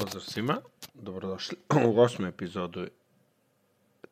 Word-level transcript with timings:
Pozdrav 0.00 0.22
svima, 0.22 0.56
dobrodošli 0.94 1.56
u 1.88 2.00
osmu 2.00 2.26
epizodu 2.26 2.86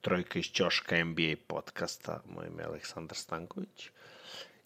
Trojka 0.00 0.38
iz 0.38 0.44
Ćoška 0.44 1.04
NBA 1.04 1.34
podcasta. 1.46 2.22
Moje 2.34 2.48
ime 2.48 2.62
je 2.62 2.66
Aleksandar 2.66 3.16
Stanković. 3.16 3.90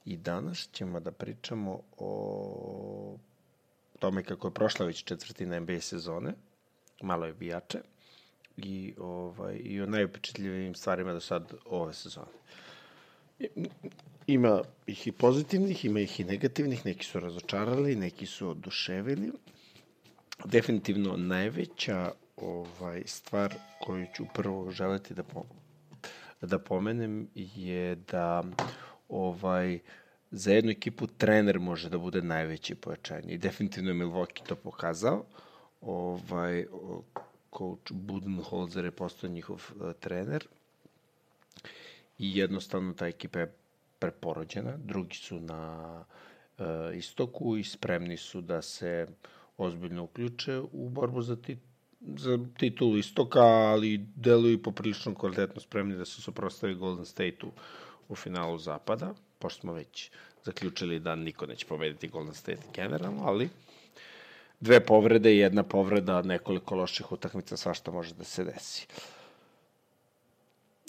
I 0.05 0.17
danas 0.17 0.69
ćemo 0.73 1.01
da 1.01 1.13
pričamo 1.13 1.81
o 1.99 3.19
tome 3.99 4.25
kako 4.25 4.49
je 4.49 4.55
prošla 4.55 4.87
već 4.87 5.05
četvrtina 5.05 5.61
NBA 5.61 5.81
sezone, 5.81 6.35
malo 7.03 7.27
je 7.27 7.33
bijače, 7.33 7.79
i, 8.57 8.95
ovaj, 8.99 9.61
i 9.65 9.83
o 9.83 9.87
najupečetljivim 9.87 10.75
stvarima 10.75 11.13
do 11.13 11.21
sad 11.21 11.53
ove 11.67 11.95
sezone. 11.95 12.33
Ima 14.27 14.63
ih 14.87 15.07
i 15.07 15.13
pozitivnih, 15.13 15.85
ima 15.85 16.01
ih 16.01 16.21
i 16.21 16.25
negativnih, 16.25 16.87
neki 16.87 17.07
su 17.07 17.21
razočarali, 17.21 17.97
neki 17.97 18.27
su 18.27 18.49
oduševili, 18.49 19.33
definitivno 20.45 21.17
najveća 21.17 22.13
ovaj 22.37 23.03
stvar 23.07 23.55
koju 23.81 24.07
ću 24.15 24.25
prvo 24.35 24.71
želeti 24.71 25.15
da 25.15 25.23
po, 25.23 25.45
da 26.41 26.59
pomenem 26.59 27.29
je 27.35 27.95
da 27.95 28.43
ovaj 29.09 29.79
za 30.31 30.53
jednu 30.53 30.71
ekipu 30.71 31.07
trener 31.07 31.59
može 31.59 31.91
da 31.91 31.99
bude 31.99 32.23
najveće 32.23 32.75
pojačanje. 32.75 33.33
I 33.33 33.39
definitivno 33.39 33.91
je 33.91 33.95
Milwaukee 33.95 34.47
to 34.47 34.57
pokazao. 34.57 35.25
Ovaj 35.81 36.67
coach 37.59 37.93
Budenholzer 37.93 38.85
je 38.85 38.91
postao 38.91 39.31
njihov 39.31 39.71
uh, 39.77 39.93
trener. 40.01 40.47
I 42.19 42.39
jednostavno 42.39 42.93
ta 42.93 43.07
ekipa 43.07 43.39
je 43.39 43.55
preporođena. 43.99 44.77
Drugi 44.77 45.17
su 45.17 45.41
na 45.41 46.05
uh, 46.59 46.65
istoku 46.95 47.57
i 47.57 47.65
spremni 47.65 48.17
su 48.17 48.41
da 48.41 48.63
se 48.63 49.07
uh, 49.09 49.42
ozbiljno 49.63 50.05
uključe 50.05 50.61
u 50.73 50.89
borbu 50.89 51.23
za, 51.23 51.37
tit, 51.37 51.59
za 52.01 52.39
titulu 52.59 52.97
istoka, 52.97 53.41
ali 53.41 54.07
deluju 54.17 54.63
poprilično 54.63 55.15
kvalitetno 55.15 55.61
spremni 55.61 55.97
da 55.97 56.05
se 56.05 56.23
suprostavi 56.23 56.75
Golden 56.75 57.05
State-u 57.05 57.51
u 58.09 58.17
finalu 58.17 58.59
zapada, 58.59 59.15
pošto 59.39 59.61
smo 59.61 59.73
već 59.73 60.11
zaključili 60.45 61.01
da 61.01 61.17
niko 61.17 61.47
neće 61.47 61.67
pobediti 61.67 62.09
Golden 62.09 62.35
State 62.35 62.63
generalno, 62.75 63.23
ali 63.25 63.49
dve 64.61 64.81
povrede 64.81 65.35
i 65.35 65.39
jedna 65.39 65.63
povreda, 65.63 66.23
nekoliko 66.23 66.75
loših 66.75 67.13
utakmica, 67.13 67.57
svašta 67.57 67.91
može 67.91 68.15
da 68.15 68.25
se 68.25 68.45
desi. 68.45 68.87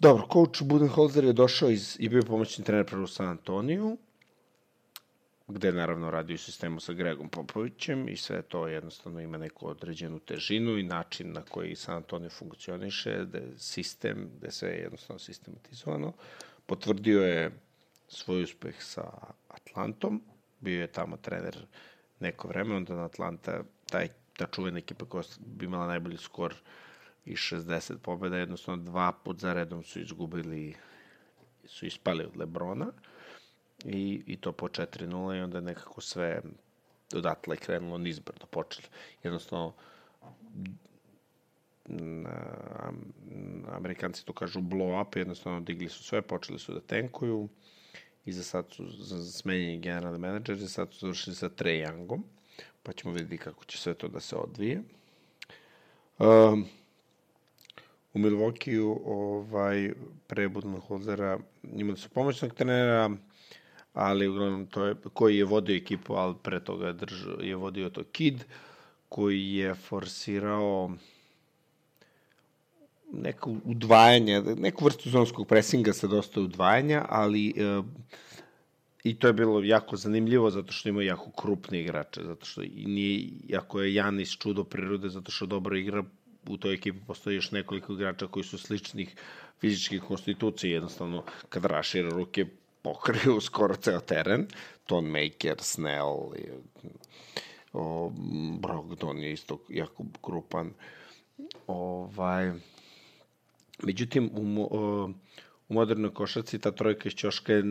Dobro, 0.01 0.27
coach 0.33 0.61
Budenholzer 0.61 1.23
je 1.23 1.33
došao 1.33 1.69
iz, 1.69 1.97
i 1.99 2.09
bio 2.09 2.21
pomoćni 2.21 2.63
trener 2.63 2.85
prvo 2.85 3.03
u 3.03 3.07
San 3.07 3.27
Antoniju, 3.27 3.97
gde 5.47 5.71
naravno 5.71 6.11
radi 6.11 6.33
u 6.33 6.37
sistemu 6.37 6.79
sa 6.79 6.93
Gregom 6.93 7.29
Popovićem 7.29 8.09
i 8.09 8.17
sve 8.17 8.41
to 8.41 8.67
jednostavno 8.67 9.21
ima 9.21 9.37
neku 9.37 9.67
određenu 9.67 10.19
težinu 10.19 10.77
i 10.77 10.83
način 10.83 11.33
na 11.33 11.41
koji 11.41 11.75
San 11.75 11.95
Antonio 11.95 12.29
funkcioniše, 12.29 13.25
da 13.25 13.37
je 13.37 13.57
sistem, 13.57 14.29
da 14.39 14.47
je 14.47 14.51
sve 14.51 14.69
jednostavno 14.69 15.19
sistematizovano. 15.19 16.13
Potvrdio 16.65 17.23
je 17.23 17.51
svoj 18.07 18.43
uspeh 18.43 18.75
sa 18.79 19.11
Atlantom, 19.47 20.21
bio 20.59 20.81
je 20.81 20.87
tamo 20.87 21.17
trener 21.17 21.65
neko 22.19 22.47
vreme, 22.47 22.75
onda 22.75 22.95
na 22.95 23.05
Atlanta 23.05 23.63
taj, 23.85 24.07
ta 24.37 24.47
čuvena 24.47 24.77
ekipa 24.77 25.05
koja 25.05 25.23
bi 25.39 25.65
imala 25.65 25.87
najbolji 25.87 26.17
skor 26.17 26.55
i 27.25 27.35
60 27.35 27.97
pobjeda, 27.97 28.37
jednostavno 28.37 28.83
dva 28.83 29.11
put 29.11 29.39
za 29.39 29.53
redom 29.53 29.83
su 29.83 29.99
izgubili, 29.99 30.75
su 31.65 31.85
ispali 31.85 32.23
od 32.23 32.37
Lebrona. 32.37 32.85
Uh, 32.85 32.93
i, 33.85 34.23
i 34.27 34.37
to 34.37 34.51
po 34.51 34.67
4-0 34.67 35.37
i 35.37 35.41
onda 35.41 35.61
nekako 35.61 36.01
sve 36.01 36.41
odatle 37.15 37.57
krenulo 37.57 37.97
nizbrdo 37.97 38.45
počeli. 38.45 38.87
Jednostavno, 39.23 39.73
Amerikanci 43.71 44.25
to 44.25 44.33
kažu 44.33 44.59
blow 44.59 45.01
up, 45.01 45.15
jednostavno 45.15 45.59
digli 45.59 45.89
su 45.89 46.03
sve, 46.03 46.21
počeli 46.21 46.59
su 46.59 46.73
da 46.73 46.79
tenkuju 46.79 47.49
i 48.25 48.33
za 48.33 48.43
sad 48.43 48.65
su 48.71 48.83
smenjeni 49.31 49.79
generalni 49.79 50.19
menadžeri, 50.19 50.67
sad 50.67 50.93
su 50.93 50.99
završili 50.99 51.35
sa 51.35 51.49
Trae 51.49 51.85
Youngom, 51.85 52.21
pa 52.83 52.93
ćemo 52.93 53.13
vidjeti 53.13 53.37
kako 53.37 53.65
će 53.65 53.77
sve 53.77 53.93
to 53.93 54.07
da 54.07 54.19
se 54.19 54.35
odvije. 54.35 54.83
Um, 56.19 56.65
u 58.13 58.19
Milwaukee 58.19 58.97
ovaj, 59.05 59.93
pre 60.27 60.49
Budenholzera 60.49 61.39
imali 61.63 61.97
su 61.97 62.09
pomoćnog 62.09 62.53
trenera, 62.53 63.09
ali 63.93 64.27
uglavnom 64.27 64.65
to 64.65 64.85
je, 64.85 64.95
koji 65.13 65.37
je 65.37 65.45
vodio 65.45 65.75
ekipu, 65.75 66.13
ali 66.13 66.35
pre 66.43 66.59
toga 66.59 66.87
je, 66.87 66.93
držao, 66.93 67.39
je 67.41 67.55
vodio 67.55 67.89
to 67.89 68.03
Kid, 68.03 68.43
koji 69.09 69.53
je 69.53 69.75
forsirao 69.75 70.91
neko 73.11 73.55
udvajanje, 73.65 74.41
neku 74.41 74.85
vrstu 74.85 75.09
zonskog 75.09 75.47
presinga 75.47 75.93
sa 75.93 76.07
dosta 76.07 76.41
udvajanja, 76.41 77.05
ali 77.09 77.53
e, 77.57 77.81
i 79.03 79.15
to 79.15 79.27
je 79.27 79.33
bilo 79.33 79.63
jako 79.63 79.95
zanimljivo 79.95 80.49
zato 80.49 80.71
što 80.71 80.89
ima 80.89 81.03
jako 81.03 81.31
krupne 81.31 81.81
igrače, 81.81 82.23
zato 82.23 82.45
što 82.45 82.61
i 82.63 82.85
nije, 82.87 83.29
jako 83.47 83.81
je 83.81 83.93
Janis 83.93 84.37
čudo 84.37 84.63
prirode, 84.63 85.09
zato 85.09 85.31
što 85.31 85.45
dobro 85.45 85.77
igra, 85.77 86.03
u 86.47 86.57
toj 86.57 86.73
ekipi 86.73 86.99
postoji 87.07 87.35
još 87.35 87.51
nekoliko 87.51 87.93
igrača 87.93 88.27
koji 88.27 88.43
su 88.43 88.57
sličnih 88.57 89.15
fizičkih 89.59 90.01
konstitucija, 90.01 90.73
jednostavno 90.73 91.23
kad 91.49 91.65
rašira 91.65 92.09
ruke 92.09 92.45
pokriju 92.83 93.41
skoro 93.47 93.75
ceo 93.75 93.99
teren. 93.99 94.47
Ton 94.85 95.05
Maker, 95.05 95.61
Snell, 95.61 96.33
o, 97.73 98.11
Brogdon 98.59 99.19
je 99.19 99.33
isto 99.33 99.59
jako 99.69 100.05
grupan. 100.23 100.73
Ovaj, 101.67 102.51
međutim, 103.83 104.29
u, 104.33 104.67
o, 104.71 105.09
u 105.69 105.73
modernoj 105.73 106.13
košarci 106.13 106.59
ta 106.59 106.71
trojka 106.71 107.09
iz 107.09 107.15
Ćoška 107.15 107.53
je 107.53 107.63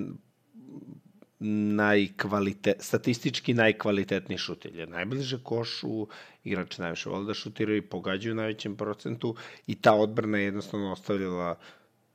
najkvalite, 1.74 2.74
statistički 2.80 3.54
najkvalitetniji 3.54 4.38
šutelj. 4.38 4.78
Je 4.80 4.86
najbliže 4.86 5.38
košu, 5.42 6.06
igrači 6.44 6.80
najviše 6.80 7.10
vole 7.10 7.26
da 7.26 7.34
šutiraju 7.34 7.78
i 7.78 7.88
pogađaju 7.88 8.32
u 8.32 8.36
najvećem 8.36 8.76
procentu 8.76 9.34
i 9.66 9.74
ta 9.74 9.94
odbrana 9.94 10.38
je 10.38 10.44
jednostavno 10.44 10.92
ostavljala 10.92 11.58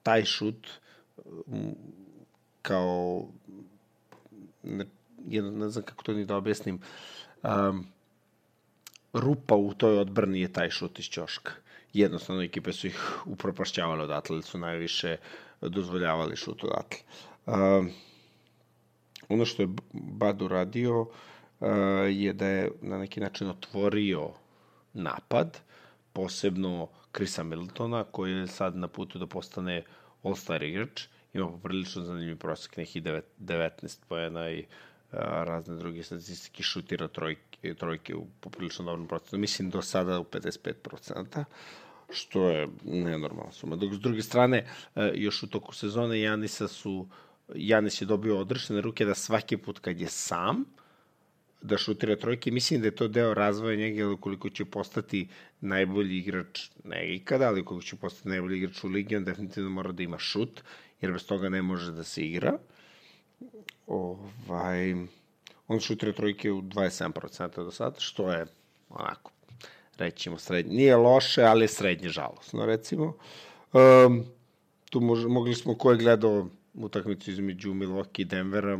taj 0.03 0.25
šut 0.25 0.67
kao 2.67 3.27
ne, 4.63 4.85
jedno, 5.27 5.51
ne 5.51 5.69
znam 5.69 5.85
kako 5.85 6.03
to 6.03 6.13
ni 6.13 6.25
da 6.25 6.35
objasnim, 6.35 6.79
um, 7.43 7.85
rupa 9.13 9.55
u 9.55 9.73
toj 9.73 9.99
odbrani 9.99 10.41
je 10.41 10.53
taj 10.53 10.69
šut 10.69 10.99
iz 10.99 11.05
ćoška. 11.05 11.51
Jednostavno, 11.93 12.41
ekipe 12.41 12.73
su 12.73 12.87
ih 12.87 12.99
upropašćavale 13.25 14.03
odatle, 14.03 14.35
ili 14.35 14.43
su 14.43 14.57
najviše 14.57 15.17
dozvoljavali 15.61 16.35
šut 16.35 16.63
odatle. 16.63 16.99
Um, 17.45 17.91
ono 19.29 19.45
što 19.45 19.63
je 19.63 19.69
Bad 19.93 20.41
uradio 20.41 21.01
uh, 21.01 21.07
je 22.09 22.33
da 22.33 22.47
je 22.47 22.71
na 22.81 22.97
neki 22.97 23.19
način 23.19 23.49
otvorio 23.49 24.29
napad, 24.93 25.59
posebno 26.13 26.89
Krisa 27.11 27.43
Middletona, 27.43 28.03
koji 28.03 28.31
je 28.31 28.47
sad 28.47 28.75
na 28.75 28.87
putu 28.87 29.19
da 29.19 29.27
postane 29.27 29.83
all-star 30.23 30.63
igrač 30.63 31.07
ima 31.37 31.51
poprilično 31.51 32.03
zanimljiv 32.03 32.37
prosek, 32.37 32.77
nekih 32.77 33.03
19 33.03 33.97
pojena 34.07 34.49
i 34.51 34.65
a, 35.11 35.43
razne 35.43 35.75
druge 35.75 36.03
statistike, 36.03 36.63
šutira 36.63 37.07
trojke, 37.07 37.73
trojke 37.73 38.15
u 38.15 38.27
poprilično 38.39 38.85
dobrom 38.85 39.07
procentu. 39.07 39.37
Mislim 39.37 39.69
do 39.69 39.81
sada 39.81 40.19
u 40.19 40.23
55%, 40.23 41.43
što 42.09 42.49
je 42.49 42.67
nenormalna 42.85 43.51
suma. 43.51 43.75
Dok 43.75 43.93
s 43.93 43.99
druge 43.99 44.21
strane, 44.21 44.67
još 45.13 45.43
u 45.43 45.47
toku 45.47 45.75
sezone 45.75 46.19
Janisa 46.21 46.67
su 46.67 47.07
Janis 47.55 48.01
je 48.01 48.05
dobio 48.05 48.39
odrešene 48.39 48.81
ruke 48.81 49.05
da 49.05 49.15
svaki 49.15 49.57
put 49.57 49.79
kad 49.79 50.01
je 50.01 50.07
sam, 50.07 50.65
da 51.61 51.77
šutira 51.77 52.15
trojke. 52.15 52.51
Mislim 52.51 52.81
da 52.81 52.87
je 52.87 52.95
to 52.95 53.07
deo 53.07 53.33
razvoja 53.33 53.75
njega, 53.75 54.03
ali 54.03 54.13
ukoliko 54.13 54.49
će 54.49 54.65
postati 54.65 55.27
najbolji 55.61 56.17
igrač, 56.17 56.69
ne 56.83 57.15
ikada, 57.15 57.47
ali 57.47 57.61
ukoliko 57.61 57.85
će 57.85 57.95
postati 57.95 58.29
najbolji 58.29 58.57
igrač 58.57 58.83
u 58.83 58.87
ligi, 58.87 59.15
on 59.15 59.23
definitivno 59.23 59.69
mora 59.69 59.91
da 59.91 60.03
ima 60.03 60.19
šut 60.19 60.61
jer 61.01 61.11
bez 61.11 61.25
toga 61.25 61.49
ne 61.49 61.61
može 61.61 61.91
da 61.91 62.03
se 62.03 62.21
igra. 62.21 62.57
Ovaj, 63.87 64.93
on 65.67 65.79
šutira 65.79 66.13
trojke 66.13 66.51
u 66.51 66.61
27% 66.61 67.63
do 67.63 67.71
sada, 67.71 67.99
što 67.99 68.31
je 68.31 68.45
onako, 68.89 69.31
rećemo, 69.97 70.37
srednje. 70.37 70.75
Nije 70.75 70.95
loše, 70.95 71.43
ali 71.43 71.63
je 71.63 71.67
srednje 71.67 72.09
žalosno, 72.09 72.65
recimo. 72.65 73.13
Um, 73.73 74.25
tu 74.89 75.01
mož, 75.01 75.25
mogli 75.25 75.55
smo, 75.55 75.75
ko 75.75 75.91
je 75.91 75.97
gledao 75.97 76.47
utakmicu 76.73 77.31
između 77.31 77.73
Milwaukee 77.73 78.21
i 78.21 78.25
Denvera, 78.25 78.77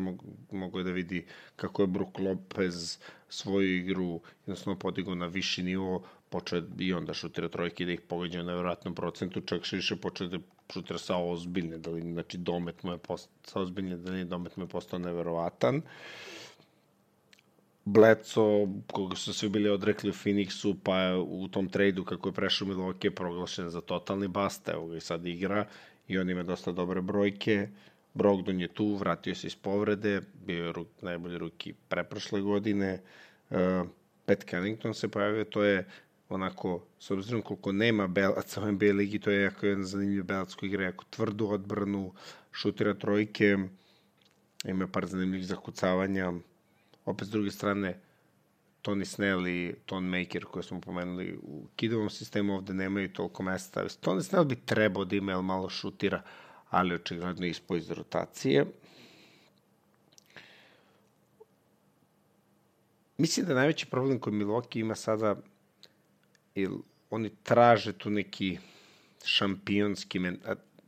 mogo 0.52 0.78
je 0.78 0.84
da 0.84 0.92
vidi 0.92 1.26
kako 1.56 1.82
je 1.82 1.88
Brook 1.88 2.20
Lopez 2.20 2.98
svoju 3.30 3.78
igru 3.78 4.22
jednostavno 4.46 4.80
podigao 4.80 5.16
na 5.16 5.26
viši 5.26 5.64
nivo, 5.64 6.04
počeo 6.30 6.62
i 6.80 6.94
onda 6.94 7.14
šutira 7.14 7.50
trojke 7.50 7.86
da 7.86 7.92
ih 7.92 8.02
pogađa 8.02 8.38
na 8.38 8.44
nevjerojatnom 8.44 8.96
procentu, 8.96 9.42
čak 9.42 9.64
što 9.64 9.76
više 9.76 9.96
počeo 9.96 10.28
da 10.28 10.38
šutira 10.74 11.00
sa 11.00 11.18
ozbiljne 11.18 11.78
daline, 11.78 12.14
znači 12.14 12.38
domet 12.38 12.84
mu 12.84 12.92
je 12.92 12.98
postao, 12.98 13.34
sa 13.44 13.60
ozbiljne 13.60 13.98
daline 13.98 14.26
domet 14.26 14.58
mu 14.58 14.64
je 14.64 14.68
postao 14.68 15.00
neverovatan. 15.00 15.82
Bleco, 17.86 18.68
koga 18.92 19.16
su 19.16 19.34
svi 19.34 19.50
bili 19.50 19.70
odrekli 19.70 20.10
u 20.10 20.14
Phoenixu, 20.14 20.76
pa 20.84 21.16
u 21.28 21.48
tom 21.48 21.70
tradu 21.70 22.04
kako 22.04 22.30
je 22.30 22.34
prešao 22.34 22.68
Milwaukee 22.68 23.10
proglašen 23.10 23.70
za 23.70 23.82
totalni 23.82 24.28
bast, 24.28 24.70
evo 24.70 24.88
ga 24.88 24.98
i 24.98 25.02
sad 25.02 25.26
igra 25.26 25.66
i 26.08 26.18
on 26.18 26.30
ima 26.30 26.44
dosta 26.44 26.72
dobre 26.72 27.02
brojke. 27.02 27.70
Brogdon 28.14 28.62
je 28.62 28.68
tu, 28.68 28.96
vratio 28.96 29.36
se 29.36 29.48
iz 29.48 29.56
povrede, 29.56 30.22
bio 30.46 30.66
je 30.66 30.72
ruk, 30.72 30.88
najbolji 31.02 31.38
ruki 31.38 31.74
preprošle 31.88 32.42
godine. 32.42 33.02
Uh, 33.50 33.58
Pat 34.26 34.44
Cannington 34.50 34.94
se 34.94 35.08
pojavio, 35.08 35.44
to 35.44 35.64
je 35.64 35.88
onako, 36.30 36.84
s 37.00 37.12
obzirom 37.12 37.42
koliko 37.42 37.72
nema 37.72 38.08
belaca 38.08 38.62
u 38.62 38.72
NBA 38.72 38.86
ligi, 38.86 39.20
to 39.20 39.32
je 39.32 39.42
jako 39.42 39.66
jedan 39.66 39.84
zanimljiv 39.84 40.24
belac 40.24 40.56
igra 40.62 40.84
jako 40.84 41.06
tvrdu 41.10 41.48
odbranu, 41.48 42.14
šutira 42.52 42.94
trojke, 42.94 43.58
ima 44.66 44.88
par 44.88 45.06
zanimljivih 45.06 45.48
zakucavanja. 45.48 46.34
Opet 47.06 47.28
s 47.28 47.32
druge 47.32 47.52
strane, 47.52 48.00
Tony 48.84 49.06
Snell 49.06 49.48
i 49.48 49.76
Ton 49.86 50.04
Maker 50.04 50.46
koje 50.46 50.64
smo 50.64 50.82
pomenuli 50.82 51.40
u 51.44 51.68
kidovom 51.76 52.10
sistemu 52.10 52.56
ovde 52.56 52.74
nemaju 52.74 53.14
toliko 53.14 53.44
mesta. 53.44 53.84
Tony 53.84 54.22
Snell 54.22 54.46
bi 54.46 54.56
trebao 54.56 55.06
da 55.06 55.16
ima, 55.16 55.42
malo 55.42 55.70
šutira, 55.70 56.22
ali 56.70 56.96
očigledno 56.96 57.46
ispo 57.46 57.76
iz 57.76 57.92
rotacije. 57.92 58.66
Mislim 63.18 63.46
da 63.46 63.54
najveći 63.54 63.86
problem 63.86 64.20
koji 64.20 64.36
Milwaukee 64.36 64.80
ima 64.80 64.96
sada 64.96 65.36
je 66.62 66.70
oni 67.10 67.30
traže 67.44 67.94
tu 67.94 68.10
neki 68.10 68.58
šampionski 69.26 70.20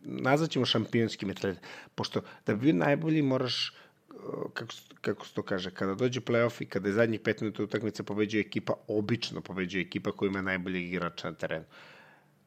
nazvaćemo 0.03 0.65
šampionski 0.65 1.25
mentalitet, 1.25 1.63
pošto 1.95 2.21
da 2.45 2.55
bi 2.55 2.61
bio 2.61 2.73
najbolji 2.73 3.21
moraš 3.21 3.73
kako, 4.53 4.73
kako 5.01 5.25
se 5.25 5.33
to 5.33 5.43
kaže, 5.43 5.71
kada 5.71 5.93
dođe 5.93 6.19
playoff 6.19 6.61
i 6.61 6.65
kada 6.65 6.89
je 6.89 6.93
zadnjih 6.93 7.19
pet 7.19 7.41
minuta 7.41 7.63
utakmice 7.63 8.03
pobeđuje 8.03 8.41
ekipa, 8.41 8.73
obično 8.87 9.41
pobeđuje 9.41 9.81
ekipa 9.81 10.11
koja 10.11 10.27
ima 10.27 10.41
najboljeg 10.41 10.83
igrača 10.83 11.29
na 11.29 11.35
terenu. 11.35 11.65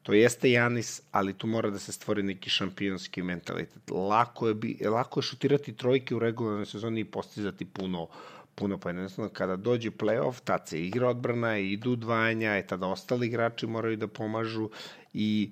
To 0.03 0.13
jeste 0.13 0.51
Janis, 0.51 1.01
ali 1.11 1.33
tu 1.33 1.47
mora 1.47 1.69
da 1.69 1.79
se 1.79 1.91
stvori 1.91 2.23
neki 2.23 2.49
šampionski 2.49 3.21
mentalitet. 3.21 3.91
Lako 3.91 4.47
je, 4.47 4.53
bi, 4.53 4.77
lako 4.85 5.19
je 5.19 5.23
šutirati 5.23 5.75
trojke 5.75 6.15
u 6.15 6.19
regularnoj 6.19 6.65
sezoni 6.65 6.99
i 6.99 7.05
postizati 7.05 7.65
puno, 7.65 8.07
puno 8.55 8.77
pa 8.77 8.89
jednostavno 8.89 9.29
kada 9.33 9.55
dođe 9.55 9.91
playoff, 9.91 10.41
tad 10.43 10.67
se 10.67 10.81
igra 10.85 11.09
odbrana, 11.09 11.57
idu 11.57 11.91
udvajanja, 11.91 12.59
i 12.59 12.67
tada 12.67 12.87
ostali 12.87 13.27
igrači 13.27 13.67
moraju 13.67 13.97
da 13.97 14.07
pomažu 14.07 14.69
i 15.13 15.51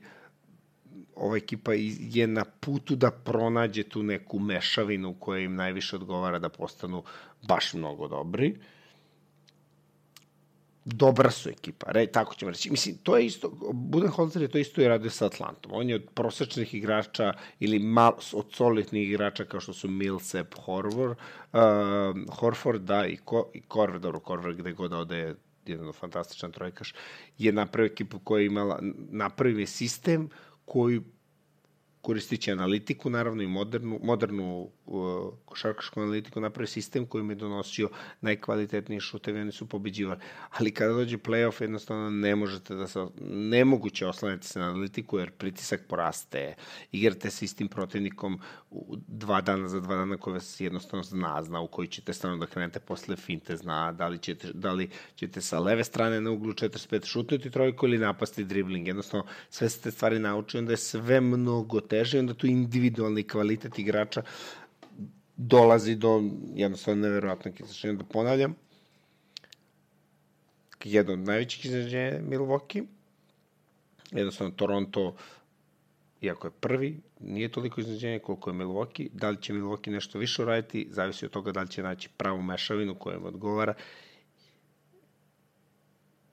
ova 1.16 1.38
ekipa 1.38 1.72
je 2.00 2.28
na 2.28 2.46
putu 2.60 2.96
da 2.96 3.12
pronađe 3.12 3.84
tu 3.84 4.04
neku 4.04 4.40
mešavinu 4.40 5.14
koja 5.20 5.40
im 5.40 5.56
najviše 5.56 5.96
odgovara 5.96 6.40
da 6.40 6.50
postanu 6.50 7.04
baš 7.48 7.74
mnogo 7.74 8.08
dobri. 8.08 8.56
Dobra 10.86 11.32
su 11.32 11.50
ekipa, 11.50 11.92
re, 11.92 12.08
tako 12.08 12.36
ćemo 12.36 12.52
reći. 12.52 12.72
Mislim, 12.72 12.98
to 13.04 13.18
je 13.18 13.26
isto, 13.26 13.50
Budenholzer 13.74 14.42
je 14.42 14.48
to 14.48 14.58
isto 14.58 14.82
i 14.82 14.88
radio 14.88 15.10
sa 15.10 15.26
Atlantom. 15.26 15.72
On 15.74 15.90
je 15.90 15.96
od 15.96 16.08
prosečnih 16.14 16.74
igrača 16.74 17.34
ili 17.60 17.80
mal, 17.80 18.14
od 18.34 18.46
solidnih 18.54 19.10
igrača 19.10 19.46
kao 19.46 19.60
što 19.60 19.74
su 19.74 19.88
Millsap, 19.88 20.54
Horford, 20.66 21.18
uh, 21.54 21.60
Horford, 22.40 22.82
da, 22.82 23.06
i, 23.06 23.18
Ko, 23.18 23.52
i 23.54 23.62
Korver, 23.62 24.00
dobro, 24.00 24.20
Korver 24.20 24.54
gde 24.54 24.72
god 24.72 24.94
ode 24.94 25.18
je 25.18 25.36
jedan 25.66 25.94
fantastičan 25.94 26.52
trojkaš, 26.52 26.94
je 27.38 27.52
napravio 27.52 27.92
ekipu 27.92 28.20
koja 28.20 28.40
je 28.40 28.46
imala, 28.46 28.80
napravio 29.12 29.68
sistem 29.68 30.30
koji 30.66 31.02
koristići 32.02 32.52
analitiku, 32.52 33.10
naravno 33.10 33.44
i 33.44 33.48
modernu, 33.48 34.00
modernu 34.04 34.70
košarkašku 35.46 36.02
analitiku, 36.02 36.40
napravi 36.40 36.68
sistem 36.68 37.06
koji 37.06 37.24
mi 37.24 37.32
je 37.32 37.36
donosio 37.36 37.90
najkvalitetnije 38.22 39.00
šutevi, 39.02 39.42
oni 39.42 39.52
su 39.52 39.70
pobeđivali. 39.70 40.20
Ali 40.50 40.72
kada 40.72 40.94
dođe 40.94 41.18
playoff, 41.18 41.62
jednostavno 41.62 42.10
ne 42.10 42.36
možete 42.36 42.76
da 42.76 42.88
se, 42.88 43.06
nemoguće 43.30 44.08
oslanjati 44.08 44.48
se 44.48 44.60
na 44.60 44.66
analitiku, 44.66 45.20
jer 45.20 45.32
pritisak 45.32 45.82
poraste, 45.88 46.56
igrate 46.92 47.30
se 47.30 47.46
istim 47.46 47.68
protivnikom 47.68 48.40
dva 49.08 49.42
dana 49.42 49.68
za 49.68 49.80
dva 49.80 49.96
dana 49.96 50.18
koje 50.18 50.34
vas 50.34 50.60
jednostavno 50.60 51.04
zna, 51.04 51.44
zna 51.44 51.62
u 51.62 51.68
koji 51.68 51.88
ćete 51.88 52.14
stvarno 52.14 52.38
da 52.38 52.46
krenete 52.46 52.80
posle 52.80 53.16
finte, 53.16 53.58
zna 53.58 53.92
da 53.92 54.08
li 54.08 54.18
ćete, 54.18 54.52
da 54.54 54.72
li 54.72 54.90
ćete 55.16 55.42
sa 55.42 55.60
leve 55.60 55.84
strane 55.84 56.22
na 56.22 56.32
uglu 56.32 56.54
45 56.54 57.06
šutiti 57.06 57.50
trojku 57.50 57.88
ili 57.88 57.98
napasti 57.98 58.44
dribling. 58.44 58.88
Jednostavno, 58.88 59.26
sve 59.50 59.70
se 59.70 59.82
te 59.82 59.92
stvari 59.92 60.20
naučili, 60.20 60.60
onda 60.60 60.74
je 60.74 60.78
sve 60.78 61.22
mnogo 61.22 61.82
teže, 61.82 62.20
onda 62.20 62.34
tu 62.34 62.48
individualni 62.48 63.24
kvalitet 63.24 63.80
igrača 63.80 64.22
dolazi 65.38 65.96
do 65.96 66.24
jednostavno 66.56 67.02
neverovatnog 67.02 67.62
izraženja. 67.62 67.94
Da 67.94 68.04
ponavljam, 68.04 68.56
jedno 70.84 71.14
od 71.14 71.20
najvećih 71.20 71.66
izraženja 71.66 72.04
je 72.04 72.24
Milwaukee, 72.30 72.86
jednostavno 74.12 74.54
Toronto, 74.56 75.16
iako 76.22 76.48
je 76.48 76.52
prvi, 76.52 77.00
nije 77.20 77.52
toliko 77.52 77.82
iznenađenje 77.82 78.20
koliko 78.20 78.50
je 78.50 78.54
Milwaukee. 78.54 79.10
Da 79.14 79.30
li 79.30 79.42
će 79.42 79.54
Milwaukee 79.54 79.92
nešto 79.92 80.20
više 80.20 80.42
uraditi, 80.42 80.88
zavisi 80.92 81.26
od 81.26 81.32
toga 81.32 81.52
da 81.52 81.62
li 81.62 81.70
će 81.70 81.84
naći 81.84 82.10
pravu 82.18 82.42
mešavinu 82.42 82.96
koja 82.96 83.18
im 83.18 83.26
odgovara 83.26 83.74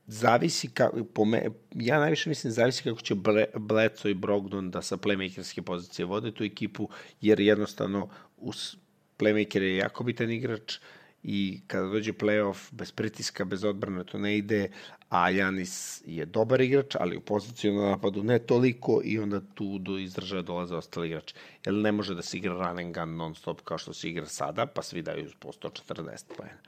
zavisi 0.09 0.71
ka, 0.71 0.91
po 1.15 1.25
me, 1.25 1.43
ja 1.75 1.99
najviše 1.99 2.29
mislim 2.29 2.53
zavisi 2.53 2.83
kako 2.83 3.01
će 3.01 3.15
Ble, 3.15 3.45
Bleco 3.55 4.09
i 4.09 4.15
Brogdon 4.15 4.71
da 4.71 4.83
sa 4.83 4.97
playmakerske 4.97 5.63
pozicije 5.63 6.07
vode 6.07 6.33
tu 6.33 6.45
ekipu, 6.45 6.89
jer 7.21 7.41
jednostavno 7.41 8.09
us, 8.37 8.77
playmaker 9.19 9.63
je 9.63 9.77
jako 9.77 10.05
bitan 10.05 10.31
igrač 10.31 10.79
i 11.23 11.61
kada 11.67 11.87
dođe 11.87 12.13
playoff 12.13 12.73
bez 12.73 12.93
pritiska, 12.93 13.45
bez 13.45 13.65
odbrane 13.65 14.05
to 14.05 14.19
ne 14.19 14.37
ide, 14.39 14.71
a 15.09 15.31
Janis 15.31 16.03
je 16.07 16.25
dobar 16.25 16.61
igrač, 16.61 16.97
ali 17.01 17.17
u 17.17 17.21
poziciju 17.21 17.75
na 17.75 17.89
napadu 17.91 18.23
ne 18.23 18.39
toliko 18.39 19.01
i 19.05 19.19
onda 19.19 19.41
tu 19.55 19.79
do 19.79 19.99
izražaja 19.99 20.43
dolaze 20.43 20.77
ostali 20.77 21.09
igrači. 21.09 21.35
Jer 21.67 21.75
ne 21.75 21.93
može 21.93 22.15
da 22.15 22.23
se 22.23 22.37
igra 22.37 22.53
run 22.53 22.79
and 22.79 22.95
gun 22.95 23.17
non 23.17 23.35
stop 23.35 23.61
kao 23.61 23.79
što 23.79 23.95
se 23.95 24.09
igra 24.09 24.27
sada, 24.27 24.67
pa 24.67 24.83
svi 24.83 25.03
daju 25.03 25.31
po 25.39 25.49
140 25.49 26.25
pojena. 26.37 26.59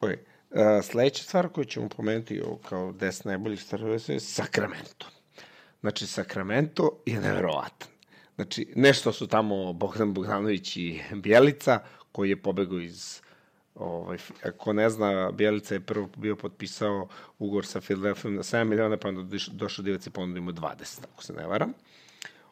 Okay. 0.00 0.16
Uh, 0.50 0.84
sledeća 0.84 1.22
stvar 1.22 1.48
koju 1.48 1.64
ćemo 1.64 1.88
pomenuti 1.88 2.42
kao 2.68 2.92
10 2.92 3.26
najboljih 3.26 3.62
starova 3.62 3.98
je 4.08 4.20
Sacramento. 4.20 5.06
Znači, 5.80 6.06
Sacramento 6.06 7.02
je 7.06 7.20
neverovatan. 7.20 7.95
Znači, 8.36 8.72
nešto 8.76 9.12
su 9.12 9.26
tamo 9.26 9.72
Bogdan 9.72 10.14
Bogdanović 10.14 10.76
i 10.76 11.00
Bjelica, 11.14 11.80
koji 12.12 12.30
je 12.30 12.42
pobegao 12.42 12.80
iz 12.80 13.20
Ovaj, 13.76 14.18
ako 14.42 14.72
ne 14.72 14.90
zna, 14.90 15.30
Bjelica 15.32 15.74
je 15.74 15.80
prvo 15.80 16.08
bio 16.16 16.36
potpisao 16.36 17.08
ugovor 17.38 17.66
sa 17.66 17.80
Philadelphia 17.80 18.30
na 18.30 18.42
7 18.42 18.64
miliona, 18.64 18.96
pa 18.96 19.08
onda 19.08 19.38
došao 19.52 19.82
Divac 19.82 20.06
i 20.06 20.10
ponudio 20.10 20.42
mu 20.42 20.52
20, 20.52 21.00
ako 21.12 21.22
se 21.22 21.32
ne 21.32 21.46
varam. 21.46 21.72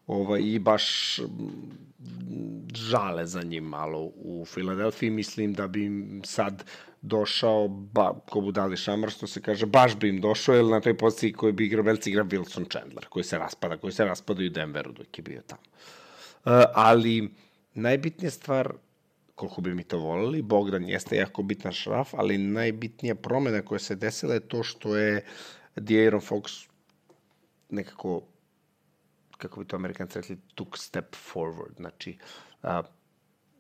Ovaj, 0.07 0.41
I 0.43 0.59
baš 0.59 1.19
žale 2.75 3.27
za 3.27 3.43
njim 3.43 3.65
malo 3.65 4.13
u 4.15 4.45
Filadelfiji. 4.47 5.11
Mislim 5.11 5.55
da 5.55 5.69
bi 5.69 5.91
sad 6.25 6.65
došao, 7.05 7.69
ba, 7.69 8.13
ko 8.31 8.41
budali 8.41 8.77
šamarstvo 8.77 9.29
se 9.29 9.43
kaže, 9.43 9.67
baš 9.67 9.97
bi 9.97 10.09
im 10.09 10.21
došao, 10.21 10.55
jer 10.55 10.65
na 10.65 10.81
toj 10.81 10.97
poziciji 10.99 11.33
koji 11.33 11.53
bi 11.53 11.67
igrao 11.67 11.85
Belci 11.85 12.11
igra 12.11 12.25
Wilson 12.25 12.71
Chandler, 12.71 13.07
koji 13.09 13.25
se 13.25 13.39
raspada, 13.39 13.77
koji 13.77 13.93
se 13.93 14.05
raspada 14.05 14.43
i 14.43 14.47
u 14.47 14.51
Denveru 14.51 14.93
dok 14.93 15.19
je 15.19 15.23
bio 15.23 15.43
tamo. 15.47 15.63
Uh, 16.45 16.65
ali 16.75 17.31
najbitnija 17.75 18.31
stvar, 18.31 18.73
koliko 19.35 19.61
bi 19.61 19.75
mi 19.75 19.85
to 19.85 19.99
volili, 19.99 20.43
Bogdan 20.43 20.89
jeste 20.89 21.17
jako 21.17 21.43
bitan 21.43 21.73
šraf, 21.73 22.15
ali 22.15 22.39
najbitnija 22.39 23.15
promena 23.15 23.63
koja 23.63 23.79
se 23.79 23.95
desila 23.97 24.35
je 24.35 24.49
to 24.49 24.63
što 24.63 24.97
je 24.97 25.25
De'Aaron 25.77 26.31
Fox 26.31 26.69
nekako 27.71 28.23
kako 29.39 29.61
bi 29.61 29.67
to 29.67 29.77
amerikanci 29.77 30.21
rekli, 30.21 30.39
took 30.55 30.79
step 30.79 31.17
forward. 31.33 31.77
Znači, 31.77 32.19
a, 32.63 32.83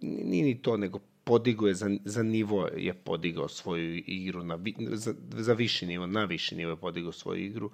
nije 0.04 0.44
ni 0.44 0.62
to, 0.62 0.76
nego 0.76 1.00
podigo 1.24 1.68
je, 1.68 1.74
za, 1.74 1.90
za 2.04 2.22
nivo 2.22 2.68
je 2.76 2.94
podigao 2.94 3.48
svoju 3.48 4.02
igru, 4.06 4.44
na, 4.44 4.58
za, 4.92 5.14
za 5.36 5.52
viši 5.52 5.86
nivo, 5.86 6.06
na 6.06 6.24
viši 6.24 6.56
nivo 6.56 6.70
je 6.70 6.76
podigao 6.76 7.12
svoju 7.12 7.44
igru. 7.44 7.70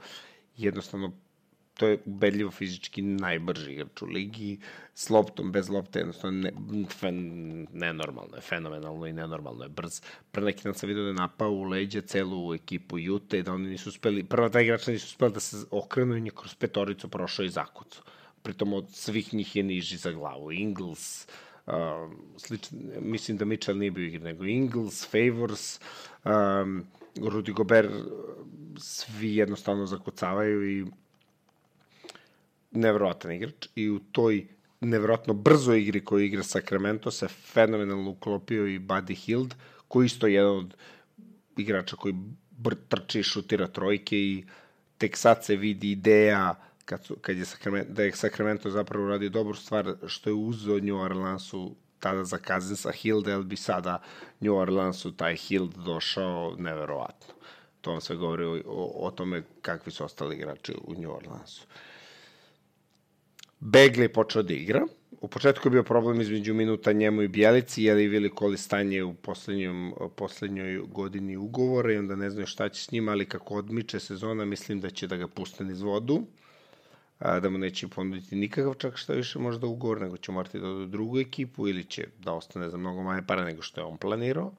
Jednostavno, 0.57 1.13
to 1.75 1.89
je 1.89 1.99
ubedljivo 2.05 2.51
fizički 2.51 3.03
najbrži 3.03 3.73
igrač 3.73 4.03
u 4.03 4.07
ligi, 4.07 4.59
s 4.95 5.11
loptom, 5.11 5.53
bez 5.53 5.69
lopte, 5.69 5.99
jednostavno 5.99 6.41
ne, 6.41 6.53
fen, 6.89 7.67
nenormalno 7.73 8.37
je, 8.37 8.41
fenomenalno 8.41 9.07
i 9.07 9.13
nenormalno 9.13 9.65
je 9.65 9.69
brz. 9.69 10.01
Pre 10.31 10.45
neki 10.45 10.65
dan 10.65 10.75
sam 10.75 10.89
vidio 10.89 11.03
da 11.03 11.09
je 11.09 11.15
napao 11.15 11.51
u 11.51 11.63
leđe 11.63 12.01
celu 12.01 12.55
ekipu 12.55 12.99
Jute 12.99 13.39
i 13.39 13.43
da 13.43 13.53
oni 13.53 13.71
nisu 13.71 13.89
uspeli, 13.89 14.25
prva 14.25 14.49
ta 14.49 14.61
igrača 14.61 14.91
nisu 14.91 15.07
uspeli 15.07 15.33
da 15.33 15.41
se 15.41 15.57
okrenu 15.71 16.17
i 16.17 16.31
kroz 16.31 16.55
petoricu 16.55 17.09
prošao 17.09 17.45
i 17.45 17.51
zakucu. 17.51 18.03
Pritom 18.43 18.73
od 18.73 18.91
svih 18.91 19.35
njih 19.35 19.57
je 19.57 19.63
niži 19.63 19.97
za 19.97 20.13
glavu. 20.13 20.53
Ingles, 20.53 21.25
uh, 21.29 21.50
slično, 22.37 22.79
mislim 23.01 23.37
da 23.37 23.45
Mitchell 23.45 23.79
nije 23.79 23.91
bio 23.91 24.07
igri, 24.07 24.21
nego 24.21 24.45
Ingles, 24.45 25.09
Favors, 25.11 25.81
um, 26.25 26.85
Rudy 27.17 27.53
Gobert, 27.53 27.91
svi 28.79 29.37
jednostavno 29.37 29.87
zakucavaju 29.87 30.71
i 30.71 30.87
nevjerovatan 32.71 33.33
igrač. 33.33 33.69
I 33.75 33.91
u 33.91 33.99
toj 33.99 34.47
nevjerojatno 34.81 35.35
brzo 35.35 35.75
igri 35.75 36.05
koju 36.05 36.25
igra 36.25 36.43
Sacramento 36.43 37.11
se 37.11 37.29
fenomenalno 37.29 38.11
uklopio 38.11 38.67
i 38.67 38.79
Buddy 38.79 39.15
Hield, 39.15 39.55
koji 39.89 40.07
isto 40.07 40.27
je 40.27 40.35
jedan 40.35 40.57
od 40.57 40.77
igrača 41.57 41.97
koji 41.97 42.15
trči, 42.89 43.23
šutira 43.23 43.67
trojke 43.67 44.19
i 44.19 44.45
tek 44.99 45.17
sad 45.17 45.45
se 45.45 45.57
vidi 45.57 45.91
ideja 45.91 46.70
kad, 46.91 47.05
su, 47.05 47.17
kad 47.21 47.37
je 47.39 47.45
Sacramento, 47.45 47.93
da 47.93 48.03
je 48.03 48.13
Sacramento 48.13 48.71
zapravo 48.71 49.05
uradio 49.05 49.29
dobru 49.29 49.55
stvar 49.55 49.95
što 50.07 50.31
je 50.31 50.35
uzeo 50.35 50.81
New 50.81 50.97
Orleansu 50.97 51.77
tada 51.99 52.25
za 52.25 52.39
Kazinsa 52.39 52.93
Hilda, 52.93 53.31
jer 53.31 53.43
bi 53.43 53.57
sada 53.57 54.03
New 54.41 54.57
Orleansu 54.57 55.13
taj 55.13 55.37
Hild 55.37 55.75
došao 55.85 56.57
neverovatno. 56.59 57.35
To 57.81 57.91
vam 57.91 58.01
sve 58.01 58.17
govori 58.17 58.45
o, 58.45 58.63
o, 58.67 59.07
o 59.07 59.11
tome 59.11 59.43
kakvi 59.63 59.93
su 59.93 60.05
ostali 60.05 60.37
igrači 60.37 60.75
u 60.85 60.95
New 60.95 61.13
Orleansu. 61.17 61.67
Begley 63.61 64.03
je 64.03 64.13
počeo 64.13 64.43
da 64.43 64.55
igra. 64.55 64.87
U 65.21 65.29
početku 65.29 65.69
je 65.69 65.71
bio 65.71 65.83
problem 65.83 66.21
između 66.21 66.55
minuta 66.55 66.93
njemu 66.93 67.23
i 67.23 67.29
Bjelici, 67.29 67.83
jer 67.83 67.99
je 67.99 68.09
Vili 68.09 68.31
Koli 68.31 68.59
stanje 68.59 69.03
u 69.03 69.15
poslednjom, 69.15 69.95
poslednjoj 70.17 70.79
godini 70.87 71.37
ugovora 71.37 71.93
i 71.93 71.97
onda 71.97 72.17
ne 72.17 72.31
znaju 72.31 72.47
šta 72.47 72.69
će 72.69 72.83
s 72.83 72.91
njima, 72.91 73.13
ali 73.13 73.29
kako 73.29 73.55
odmiče 73.55 74.01
sezona, 74.01 74.45
mislim 74.45 74.81
da 74.81 74.91
će 74.91 75.07
da 75.07 75.17
ga 75.17 75.29
puste 75.29 75.65
niz 75.65 75.83
vodu 75.83 76.27
a, 77.21 77.41
da 77.41 77.51
mu 77.51 77.59
neće 77.59 77.89
ponuditi 77.89 78.37
nikakav 78.37 78.75
čak 78.75 78.97
šta 78.97 79.13
više 79.13 79.39
možda 79.39 79.67
ugovor, 79.67 80.01
nego 80.01 80.17
će 80.17 80.33
morati 80.33 80.61
da 80.61 80.69
odu 80.69 80.87
drugu 80.87 81.19
ekipu 81.19 81.69
ili 81.69 81.85
će 81.85 82.07
da 82.19 82.33
ostane 82.33 82.71
za 82.71 82.77
mnogo 82.77 83.03
manje 83.03 83.23
para 83.27 83.45
nego 83.45 83.63
što 83.63 83.81
je 83.81 83.85
on 83.85 83.97
planirao. 83.97 84.53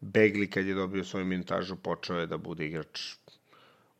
Begli 0.00 0.50
kad 0.50 0.66
je 0.66 0.74
dobio 0.74 1.04
svoju 1.04 1.24
minutažu 1.26 1.76
počeo 1.76 2.18
je 2.18 2.26
da 2.26 2.36
bude 2.36 2.66
igrač 2.66 3.14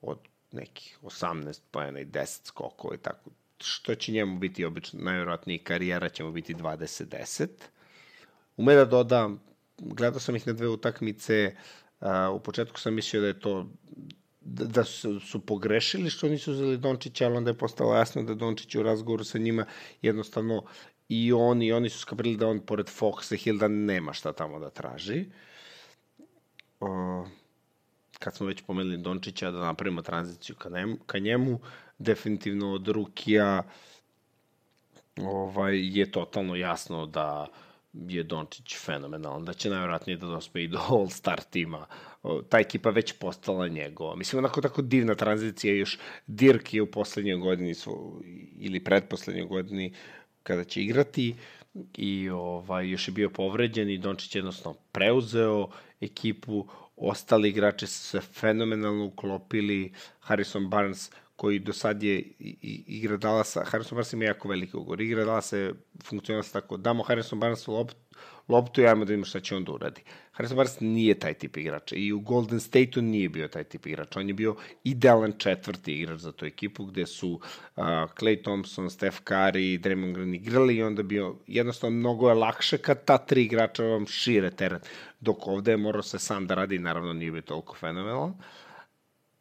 od 0.01 0.19
nekih 0.53 0.99
18 1.03 1.61
pojena 1.71 2.01
i 2.01 2.07
10 2.07 2.47
skokova 2.47 2.95
i 2.95 2.99
tako. 2.99 3.31
Što 3.59 3.95
će 3.95 4.13
njemu 4.13 4.39
biti 4.39 4.65
obično, 4.65 5.01
najvjerojatniji 5.03 5.59
karijera 5.59 6.09
će 6.09 6.25
mu 6.25 6.33
biti 6.33 6.55
20-10. 6.55 7.49
Ume 8.57 8.75
da 8.75 8.85
doda, 8.85 9.31
gledao 9.79 10.21
sam 10.21 10.37
ih 10.37 10.47
na 10.47 10.53
dve 10.53 10.69
utakmice, 10.69 11.55
u 12.33 12.41
početku 12.41 12.81
sam 12.81 12.95
mislio 12.95 13.23
da 13.23 13.29
je 13.29 13.41
to 13.41 13.69
da, 14.55 14.65
da 14.65 14.85
su, 14.85 15.21
su 15.21 15.41
pogrešili 15.41 16.11
što 16.11 16.29
nisu 16.29 16.53
uzeli 16.53 16.77
Dončića, 16.79 17.27
ali 17.27 17.37
onda 17.37 17.51
je 17.51 17.59
postalo 17.59 17.97
jasno 17.97 18.23
da 18.23 18.35
Dončić 18.35 18.75
u 18.75 18.83
razgovoru 18.83 19.25
sa 19.25 19.39
njima 19.39 19.67
jednostavno 20.03 20.63
i 21.09 21.33
oni, 21.33 21.73
oni 21.73 21.89
su 21.89 21.99
skapili 21.99 22.37
da 22.37 22.49
on 22.49 22.61
pored 22.61 22.87
Foxa 22.87 23.35
i 23.35 23.39
Hilda 23.39 23.69
nema 23.69 24.13
šta 24.13 24.33
tamo 24.33 24.59
da 24.59 24.71
traži. 24.71 25.25
O, 26.81 27.27
kad 28.19 28.37
smo 28.37 28.47
već 28.47 28.63
pomenuli 28.63 28.97
Dončića, 28.97 29.51
da 29.51 29.59
napravimo 29.59 30.03
tranziciju 30.03 30.57
ka, 30.57 30.69
njemu, 30.69 30.97
ka 31.07 31.19
njemu, 31.19 31.61
definitivno 31.99 32.73
od 32.73 32.89
Rukija 32.89 33.63
ovaj, 35.17 35.99
je 35.99 36.11
totalno 36.11 36.57
jasno 36.57 37.07
da 37.07 37.47
je 38.09 38.23
Dončić 38.23 38.77
fenomenalan, 38.79 39.45
da 39.45 39.53
će 39.53 39.71
najvjerojatnije 39.71 40.17
da 40.17 40.27
dospe 40.27 40.63
i 40.63 40.69
do 40.69 40.79
All-Star 40.79 41.41
tima. 41.51 41.87
Ta 42.49 42.59
ekipa 42.59 42.91
već 42.91 43.13
postala 43.13 43.69
njegova. 43.69 44.17
Mislim, 44.17 44.39
onako 44.39 44.61
tako 44.61 44.83
divna 44.83 45.15
tranzicija, 45.15 45.75
još 45.75 45.99
Dirk 46.27 46.75
je 46.75 46.83
u 46.83 46.91
poslednjoj 46.91 47.37
godini 47.37 47.75
ili 48.59 48.85
predposlednjoj 48.85 49.47
godini 49.47 49.95
kada 50.43 50.65
će 50.65 50.83
igrati 50.83 51.35
i 51.95 52.29
ovaj, 52.29 52.89
još 52.89 53.09
je 53.09 53.13
bio 53.13 53.31
povređen 53.31 53.91
i 53.91 53.99
Dončić 53.99 54.35
jednostavno 54.35 54.79
preuzeo 54.93 55.69
ekipu, 56.01 56.67
ostali 56.97 57.49
igrači 57.49 57.87
su 57.87 58.01
se 58.01 58.21
fenomenalno 58.21 59.05
uklopili, 59.05 59.93
Harrison 60.21 60.71
Barnes 60.71 61.11
koji 61.37 61.59
do 61.59 61.73
sad 61.73 62.03
je 62.03 62.23
igra 62.87 63.17
Dallasa, 63.17 63.65
Harrison 63.65 63.97
Barnes 63.97 64.13
ima 64.13 64.25
jako 64.25 64.49
veliki 64.49 64.77
ugor, 64.77 65.01
igra 65.01 65.25
Dallasa 65.25 65.57
je 65.57 65.75
funkcionalno 66.05 66.49
tako, 66.53 66.77
damo 66.77 67.03
Harrison 67.03 67.41
Barnesu 67.41 67.73
lopt, 67.73 67.97
loptu 68.49 68.81
i 68.81 68.87
ajmo 68.87 69.05
da 69.05 69.11
vidimo 69.11 69.25
šta 69.27 69.41
će 69.41 69.57
on 69.57 69.65
da 69.65 69.73
uradi. 69.73 70.03
Harrison 70.33 70.57
Barnes 70.57 70.81
nije 70.81 71.19
taj 71.19 71.35
tip 71.35 71.57
igrača 71.57 71.97
i 71.97 72.13
u 72.13 72.21
Golden 72.21 72.61
State-u 72.61 73.03
nije 73.03 73.29
bio 73.29 73.49
taj 73.49 73.65
tip 73.65 73.87
igrača. 73.87 74.21
On 74.21 74.29
je 74.29 74.35
bio 74.35 74.57
idealan 74.85 75.33
četvrti 75.39 75.93
igrač 75.93 76.21
za 76.21 76.33
tu 76.33 76.47
ekipu 76.47 76.85
gde 76.85 77.07
su 77.07 77.31
uh, 77.31 77.41
Clay 78.21 78.43
Thompson, 78.43 78.91
Steph 78.91 79.19
Curry 79.25 79.81
Draymond 79.81 80.15
Green 80.15 80.35
igrali 80.35 80.77
i 80.77 80.83
onda 80.83 81.03
bio 81.03 81.37
jednostavno 81.47 81.99
mnogo 81.99 82.29
je 82.29 82.35
lakše 82.35 82.79
kad 82.79 83.05
ta 83.05 83.19
tri 83.19 83.45
igrača 83.45 83.85
vam 83.85 84.07
šire 84.07 84.51
teren. 84.51 84.81
Dok 85.21 85.47
ovde 85.47 85.71
je 85.71 85.77
morao 85.77 86.03
se 86.03 86.19
sam 86.19 86.47
da 86.47 86.55
radi, 86.55 86.79
naravno 86.79 87.13
nije 87.13 87.31
bio 87.31 87.43
toliko 87.43 87.75
fenomenalan. 87.75 88.31
Uh, 88.31 88.37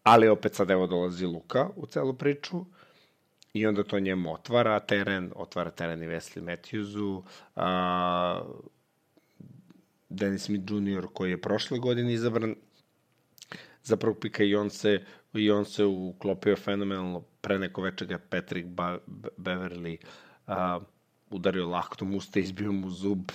ali 0.04 0.28
opet 0.28 0.56
sad 0.56 0.72
evo 0.72 0.88
dolazi 0.88 1.26
Luka 1.26 1.70
u 1.76 1.86
celu 1.86 2.14
priču 2.14 2.66
i 3.54 3.68
onda 3.68 3.84
to 3.84 4.00
njemu 4.00 4.34
otvara 4.34 4.80
teren, 4.80 5.32
otvara 5.36 5.72
teren 5.72 6.04
i 6.04 6.08
Wesley 6.08 6.44
Matthewsu, 6.44 7.24
a, 7.56 8.42
Dennis 10.10 10.44
Smith 10.44 10.72
Jr. 10.72 11.08
koji 11.14 11.32
je 11.32 11.42
prošle 11.42 11.80
godine 11.80 12.14
izabran 12.14 12.56
za 13.84 13.98
prvog 13.98 14.20
pika 14.20 14.44
i 14.44 14.56
on 14.56 14.70
se, 14.70 15.04
i 15.34 15.52
on 15.52 15.66
se 15.66 15.86
uklopio 15.86 16.56
fenomenalno 16.56 17.22
pre 17.42 17.60
neko 17.60 17.82
veče 17.82 18.06
ga 18.06 18.18
Patrick 18.30 18.68
ba 18.68 18.98
Beverly 19.38 19.98
a, 20.48 20.80
udario 21.30 21.68
laktom 21.68 22.16
usta, 22.16 22.40
izbio 22.46 22.72
mu 22.72 22.90
zub, 22.90 23.32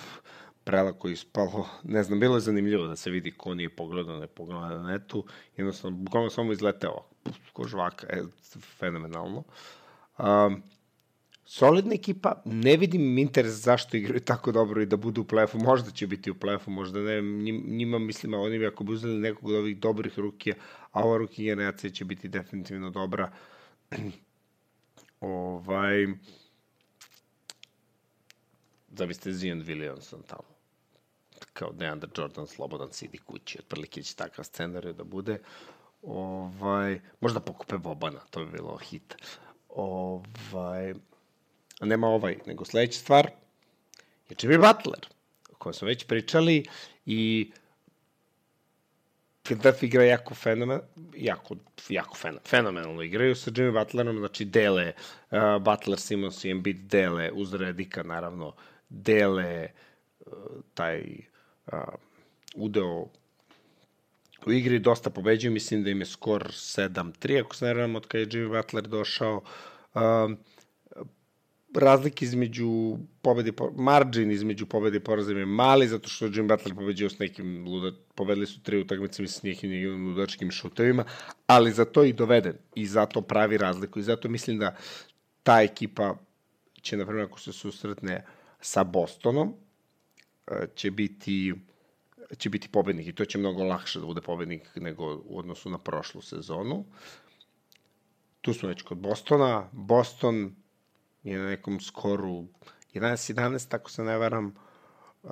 prelako 0.69 1.09
ispalo, 1.09 1.67
ne 1.83 2.03
znam, 2.03 2.19
bilo 2.19 2.35
je 2.35 2.41
zanimljivo 2.41 2.87
da 2.87 2.95
se 2.95 3.09
vidi 3.09 3.31
ko 3.31 3.55
nije 3.55 3.69
pogledao, 3.69 4.19
ne 4.19 4.27
pogledao 4.27 4.69
na 4.69 4.91
netu, 4.91 5.25
jednostavno, 5.57 5.97
bukvalno 5.97 6.29
samo 6.29 6.51
izleteo, 6.51 7.05
ko 7.53 7.67
žvaka, 7.67 8.07
e, 8.09 8.23
fenomenalno. 8.77 9.43
Um, 10.17 10.61
solidna 11.45 11.93
ekipa, 11.93 12.41
ne 12.45 12.77
vidim 12.77 13.17
interes 13.17 13.53
zašto 13.53 13.97
igraju 13.97 14.19
tako 14.19 14.51
dobro 14.51 14.81
i 14.81 14.85
da 14.85 14.97
budu 14.97 15.21
u 15.21 15.25
plefu, 15.25 15.57
možda 15.57 15.91
će 15.91 16.07
biti 16.07 16.31
u 16.31 16.35
plefu, 16.35 16.71
možda 16.71 16.99
ne, 16.99 17.21
njima 17.67 17.99
mislim, 17.99 18.33
oni 18.33 18.65
ako 18.65 18.83
bi 18.83 18.93
uzeli 18.93 19.19
nekog 19.19 19.49
od 19.49 19.55
ovih 19.55 19.79
dobrih 19.79 20.19
rukija, 20.19 20.55
a 20.91 21.03
ova 21.03 21.17
ruki 21.17 21.43
generacija 21.43 21.91
će 21.91 22.05
biti 22.05 22.27
definitivno 22.27 22.89
dobra, 22.89 23.31
ovaj, 25.21 26.07
da 28.87 29.05
biste 29.05 29.33
Zion 29.33 29.63
Williamson 29.63 30.21
tamo 30.27 30.58
kao 31.59 31.71
Deandre 31.71 32.09
Jordan 32.17 32.47
slobodan 32.47 32.91
sidi 32.91 33.17
kući, 33.17 33.59
otprilike 33.59 34.03
će 34.03 34.15
takav 34.15 34.45
scenarij 34.45 34.93
da 34.93 35.03
bude. 35.03 35.37
Ovaj, 36.01 36.99
možda 37.21 37.39
pokupe 37.39 37.77
Bobana, 37.77 38.19
to 38.29 38.45
bi 38.45 38.51
bilo 38.51 38.77
hit. 38.77 39.15
Ovaj, 39.69 40.93
a 41.79 41.85
nema 41.85 42.07
ovaj, 42.07 42.37
nego 42.45 42.65
sledeća 42.65 42.99
stvar 42.99 43.29
je 44.29 44.35
Jimmy 44.35 44.57
Butler, 44.57 45.07
o 45.51 45.55
kojem 45.57 45.73
smo 45.73 45.87
već 45.87 46.07
pričali 46.07 46.65
i 47.05 47.51
Philadelphia 49.43 49.87
igra 49.87 50.03
jako 50.03 50.35
fenomen, 50.35 50.81
jako, 51.15 51.55
jako 51.89 52.15
fenomen, 52.15 52.43
fenomenalno 52.45 53.01
igraju 53.01 53.35
sa 53.35 53.51
Jimmy 53.51 53.79
Butlerom, 53.79 54.17
znači 54.17 54.45
dele 54.45 54.93
uh, 55.31 55.61
Butler, 55.61 55.99
Simmons 55.99 56.45
i 56.45 56.51
Embiid 56.51 56.77
dele 56.77 57.31
uz 57.31 57.53
Redika, 57.53 58.03
naravno, 58.03 58.55
dele 58.89 59.67
uh, 60.19 60.33
taj 60.73 61.29
uh, 61.71 61.79
udeo 62.55 63.05
u 64.45 64.51
igri 64.51 64.79
dosta 64.79 65.09
pobeđuju, 65.09 65.51
mislim 65.51 65.83
da 65.83 65.89
im 65.89 65.99
je 65.99 66.05
skor 66.05 66.43
7-3, 66.43 67.39
ako 67.39 67.55
se 67.55 67.65
ne 67.65 67.73
radam, 67.73 67.95
od 67.95 68.07
kada 68.07 68.19
je 68.19 68.27
Jimmy 68.27 68.57
Butler 68.57 68.87
došao. 68.87 69.41
Uh, 69.93 70.01
razlik 71.73 72.21
između 72.21 72.97
pobede, 73.21 73.51
margin 73.75 74.31
između 74.31 74.65
pobede 74.65 74.97
i 74.97 74.99
poraza 74.99 75.33
je 75.33 75.45
mali, 75.45 75.87
zato 75.87 76.09
što 76.09 76.25
Jimmy 76.25 76.47
Butler 76.47 76.75
pobeđio 76.75 77.09
s 77.09 77.19
nekim, 77.19 77.67
luda, 77.67 77.97
pobedili 78.15 78.47
su 78.47 78.61
tri 78.61 78.77
utakmice, 78.77 79.21
mislim, 79.21 79.55
s 79.55 79.63
nekim 79.63 80.07
ludačkim 80.07 80.51
šutevima, 80.51 81.05
ali 81.47 81.71
za 81.71 81.85
to 81.85 82.03
i 82.03 82.13
doveden 82.13 82.53
i 82.75 82.85
zato 82.85 83.21
pravi 83.21 83.57
razliku 83.57 83.99
i 83.99 84.03
zato 84.03 84.29
mislim 84.29 84.57
da 84.57 84.75
ta 85.43 85.61
ekipa 85.61 86.15
će, 86.81 86.97
na 86.97 87.05
primjer, 87.05 87.25
ako 87.25 87.39
se 87.39 87.53
susretne 87.53 88.25
sa 88.61 88.83
Bostonom, 88.83 89.53
će 90.75 90.91
biti 90.91 91.53
će 92.37 92.49
biti 92.49 92.69
pobednik 92.69 93.07
i 93.07 93.13
to 93.13 93.25
će 93.25 93.37
mnogo 93.37 93.63
lakše 93.63 93.99
da 93.99 94.05
bude 94.05 94.21
pobednik 94.21 94.69
nego 94.75 95.21
u 95.25 95.39
odnosu 95.39 95.69
na 95.69 95.77
prošlu 95.77 96.21
sezonu. 96.21 96.85
Tu 98.41 98.53
smo 98.53 98.69
već 98.69 98.81
kod 98.81 98.97
Bostona. 98.97 99.69
Boston 99.71 100.55
je 101.23 101.37
na 101.37 101.49
nekom 101.49 101.79
skoru 101.79 102.45
11-11, 102.93 103.69
tako 103.69 103.91
se 103.91 104.03
ne 104.03 104.17
varam. 104.17 104.55
Uh, 105.23 105.31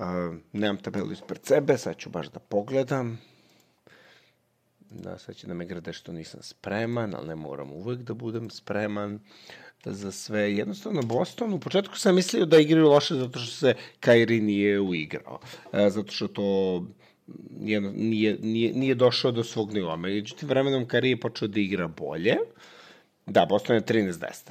nemam 0.53 0.77
tabelu 0.77 1.11
ispred 1.11 1.45
sebe, 1.45 1.77
sad 1.77 1.97
ću 1.97 2.09
baš 2.09 2.27
da 2.27 2.39
pogledam. 2.39 3.19
Da, 4.89 5.17
sad 5.17 5.35
će 5.35 5.47
da 5.47 5.53
me 5.53 5.65
grade 5.65 5.93
što 5.93 6.11
nisam 6.11 6.41
spreman, 6.43 7.15
ali 7.15 7.27
ne 7.27 7.35
moram 7.35 7.71
uvek 7.71 7.99
da 7.99 8.13
budem 8.13 8.49
spreman. 8.49 9.15
Uh, 9.15 9.21
za 9.91 10.11
sve. 10.11 10.55
Jednostavno, 10.55 11.01
Boston, 11.01 11.53
u 11.53 11.59
početku 11.59 11.97
sam 11.97 12.15
mislio 12.15 12.45
da 12.45 12.59
igraju 12.59 12.89
loše 12.89 13.15
zato 13.15 13.39
što 13.39 13.51
se 13.51 13.73
Kairi 13.99 14.41
nije 14.41 14.79
uigrao. 14.79 15.39
E, 15.73 15.89
zato 15.89 16.11
što 16.11 16.27
to 16.27 16.83
jedno, 17.59 17.91
nije, 17.95 18.37
nije, 18.41 18.73
nije 18.73 18.95
došao 18.95 19.31
do 19.31 19.43
svog 19.43 19.73
nivoa. 19.73 19.95
Međutim, 19.95 20.49
vremenom 20.49 20.87
Kairi 20.87 21.09
je 21.09 21.19
počeo 21.19 21.47
da 21.47 21.59
igra 21.59 21.87
bolje. 21.87 22.37
Da, 23.25 23.45
Boston 23.45 23.75
je 23.75 23.81
13-10. 23.81 24.49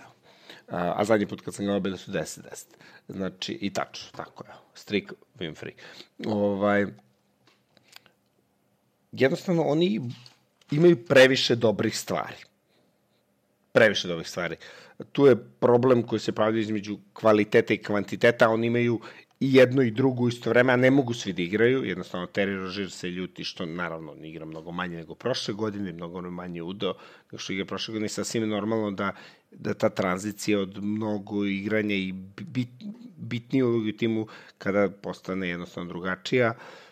A, 0.68 0.94
a 0.96 1.04
zadnji 1.04 1.26
put 1.26 1.40
kad 1.40 1.54
sam 1.54 1.66
ga 1.66 1.78
bili 1.78 1.98
su 1.98 2.10
10-10. 2.10 2.64
Znači, 3.08 3.52
i 3.52 3.72
tačno, 3.72 4.08
tako 4.16 4.44
je. 4.44 4.50
Strik, 4.74 5.12
Winfrey. 5.38 5.72
Ovaj, 6.26 6.86
jednostavno 9.12 9.62
oni 9.62 10.00
imaju 10.70 11.04
previše 11.04 11.54
dobrih 11.54 11.98
stvari. 11.98 12.36
Previše 13.72 14.08
dobrih 14.08 14.28
stvari. 14.28 14.56
Tu 15.12 15.26
je 15.26 15.36
problem 15.60 16.02
koji 16.02 16.20
se 16.20 16.32
pravlja 16.32 16.60
između 16.60 16.98
kvaliteta 17.12 17.74
i 17.74 17.82
kvantiteta, 17.82 18.48
oni 18.48 18.66
imaju 18.66 19.00
i 19.40 19.54
jedno 19.54 19.82
i 19.82 19.90
drugo 19.90 20.28
isto 20.28 20.50
vreme, 20.50 20.72
a 20.72 20.76
ne 20.76 20.90
mogu 20.90 21.14
svi 21.14 21.32
da 21.32 21.42
igraju, 21.42 21.84
jednostavno 21.84 22.26
Terry 22.26 22.56
Rozier 22.56 22.90
se 22.90 23.10
ljuti 23.10 23.44
što 23.44 23.66
naravno 23.66 24.14
ne 24.14 24.30
igra 24.30 24.44
mnogo 24.44 24.72
manje 24.72 24.96
nego 24.96 25.14
prošle 25.14 25.54
godine, 25.54 25.92
mnogo 25.92 26.20
manje 26.20 26.62
udo 26.62 26.94
nego 27.32 27.38
što 27.38 27.52
igra 27.52 27.64
prošle 27.64 27.92
godine, 27.92 28.08
sasvim 28.08 28.48
normalno 28.48 28.90
da, 28.90 29.12
da 29.50 29.74
ta 29.74 29.90
tranzicija 29.90 30.60
od 30.60 30.82
mnogo 30.82 31.44
igranja 31.44 31.94
i 31.94 32.12
bit, 32.52 32.68
bitnije 33.16 33.64
ulogi 33.64 33.90
u 33.90 33.96
timu 33.96 34.26
kada 34.58 34.88
postane 34.88 35.48
jednostavno 35.48 35.88
drugačija, 35.88 36.54
uh, 36.56 36.85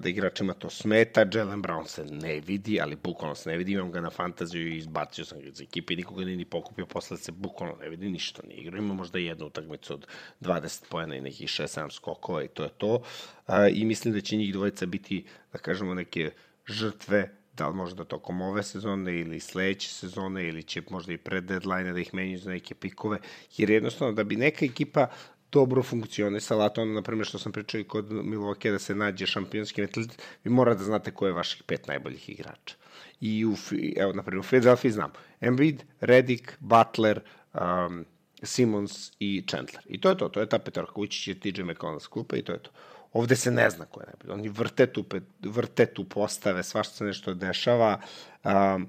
da 0.00 0.08
igračima 0.08 0.54
to 0.54 0.70
smeta, 0.70 1.26
Jalen 1.34 1.62
Brown 1.62 1.86
se 1.86 2.04
ne 2.04 2.40
vidi, 2.40 2.80
ali 2.80 2.96
bukvalno 2.96 3.34
se 3.34 3.50
ne 3.50 3.56
vidi, 3.56 3.72
imam 3.72 3.92
ga 3.92 4.00
na 4.00 4.10
fantaziju 4.10 4.68
i 4.68 4.76
izbacio 4.76 5.24
sam 5.24 5.40
ga 5.40 5.48
iz 5.48 5.60
ekipe, 5.60 5.96
nikoga 5.96 6.24
nije 6.24 6.36
ni 6.36 6.44
pokupio, 6.44 6.86
posle 6.86 7.16
se 7.16 7.32
bukvalno 7.32 7.76
ne 7.80 7.88
vidi, 7.88 8.10
ništa 8.10 8.42
nije 8.46 8.60
igrao, 8.60 8.78
ima 8.78 8.94
možda 8.94 9.18
jednu 9.18 9.46
utakmicu 9.46 9.94
od 9.94 10.06
20 10.40 10.84
pojena 10.88 11.16
i 11.16 11.20
nekih 11.20 11.48
6-7 11.48 11.90
skokova 11.90 12.44
i 12.44 12.48
to 12.48 12.62
je 12.62 12.70
to, 12.78 13.02
e, 13.48 13.70
i 13.72 13.84
mislim 13.84 14.14
da 14.14 14.20
će 14.20 14.36
njih 14.36 14.52
dvojica 14.52 14.86
biti, 14.86 15.24
da 15.52 15.58
kažemo, 15.58 15.94
neke 15.94 16.30
žrtve 16.66 17.34
da 17.58 17.68
li 17.68 17.74
možda 17.74 18.04
tokom 18.04 18.40
ove 18.40 18.62
sezone 18.62 19.20
ili 19.20 19.40
sledeće 19.40 19.88
sezone 19.88 20.48
ili 20.48 20.62
će 20.62 20.82
možda 20.90 21.12
i 21.12 21.18
pred 21.18 21.44
deadline 21.44 21.92
da 21.92 22.00
ih 22.00 22.14
menju 22.14 22.38
za 22.38 22.50
neke 22.50 22.74
pikove, 22.74 23.18
jer 23.56 23.70
jednostavno 23.70 24.14
da 24.14 24.24
bi 24.24 24.36
neka 24.36 24.64
ekipa 24.64 25.06
dobro 25.52 25.82
funkcionisala, 25.82 26.68
to 26.68 26.82
ono, 26.82 26.92
na 26.92 27.02
primjer, 27.02 27.26
što 27.26 27.38
sam 27.38 27.52
pričao 27.52 27.80
i 27.80 27.84
kod 27.84 28.10
Milwaukee, 28.10 28.70
da 28.70 28.78
se 28.78 28.94
nađe 28.94 29.26
šampionski 29.26 29.80
mentalitet, 29.80 30.22
vi 30.44 30.50
mora 30.50 30.74
da 30.74 30.84
znate 30.84 31.10
ko 31.10 31.26
je 31.26 31.32
vaših 31.32 31.62
pet 31.62 31.86
najboljih 31.86 32.28
igrača. 32.28 32.74
I 33.20 33.46
u, 33.46 33.54
evo, 33.96 34.12
na 34.12 34.22
primjer, 34.22 34.40
u 34.40 34.48
Philadelphia 34.48 34.90
znam 34.90 35.12
Embiid, 35.40 35.82
Redick, 36.00 36.52
Butler, 36.60 37.20
um, 37.54 38.04
Simons 38.42 39.12
i 39.18 39.44
Chandler. 39.48 39.82
I 39.86 40.00
to 40.00 40.08
je 40.08 40.16
to, 40.16 40.28
to 40.28 40.40
je 40.40 40.48
ta 40.48 40.58
petorka. 40.58 40.92
Ući 40.96 41.22
će 41.22 41.34
TJ 41.34 41.62
McConnell 41.62 42.00
s 42.00 42.06
klupa 42.06 42.36
i 42.36 42.42
to 42.42 42.52
je 42.52 42.58
to. 42.58 42.70
Ovde 43.12 43.36
se 43.36 43.50
ne 43.50 43.70
zna 43.70 43.84
ko 43.84 44.00
je 44.00 44.06
najbolji. 44.06 44.40
Oni 44.40 44.48
vrte 44.48 44.86
tu, 44.86 45.04
vrte 45.42 45.86
tu 45.86 46.04
postave, 46.04 46.62
svašta 46.62 46.94
se 46.94 47.04
nešto 47.04 47.34
dešava. 47.34 48.00
Um, 48.44 48.88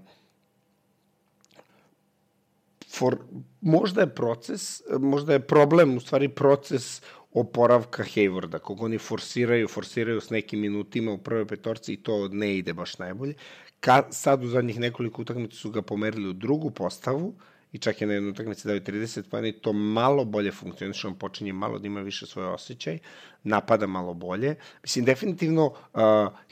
for, 2.91 3.17
možda 3.62 4.01
je 4.01 4.15
proces, 4.15 4.81
možda 5.00 5.34
je 5.34 5.39
problem, 5.39 5.98
u 5.98 6.00
stvari 6.00 6.29
proces 6.29 7.01
oporavka 7.31 8.03
Haywarda, 8.03 8.60
kog 8.60 8.81
oni 8.81 8.98
forsiraju, 8.98 9.67
forsiraju 9.67 10.22
s 10.22 10.29
nekim 10.29 10.60
minutima 10.60 11.12
u 11.12 11.17
prvoj 11.17 11.48
petorci 11.48 11.93
i 11.93 12.03
to 12.03 12.27
ne 12.27 12.58
ide 12.58 12.74
baš 12.74 12.98
najbolje. 12.98 13.34
Ka, 13.79 14.03
sad 14.12 14.43
u 14.43 14.48
zadnjih 14.48 14.79
nekoliko 14.79 15.22
utakmica 15.22 15.55
su 15.55 15.72
ga 15.72 15.81
pomerili 15.81 16.29
u 16.29 16.34
drugu 16.34 16.72
postavu 16.72 17.36
i 17.72 17.77
čak 17.77 18.01
je 18.01 18.08
na 18.08 18.13
jednu 18.13 18.29
utakmici 18.29 18.67
dao 18.67 18.77
30 18.77 19.24
pa 19.29 19.48
i 19.48 19.51
to 19.51 19.74
malo 19.74 20.25
bolje 20.25 20.51
funkcioniše, 20.51 21.08
on 21.08 21.15
počinje 21.15 21.53
malo 21.53 21.79
da 21.79 21.88
ima 21.88 22.01
više 22.01 22.25
svoj 22.25 22.46
osjećaj, 22.46 22.98
napada 23.43 23.88
malo 23.88 24.13
bolje. 24.13 24.55
Mislim, 24.84 25.05
definitivno 25.05 25.65
uh, 25.65 25.74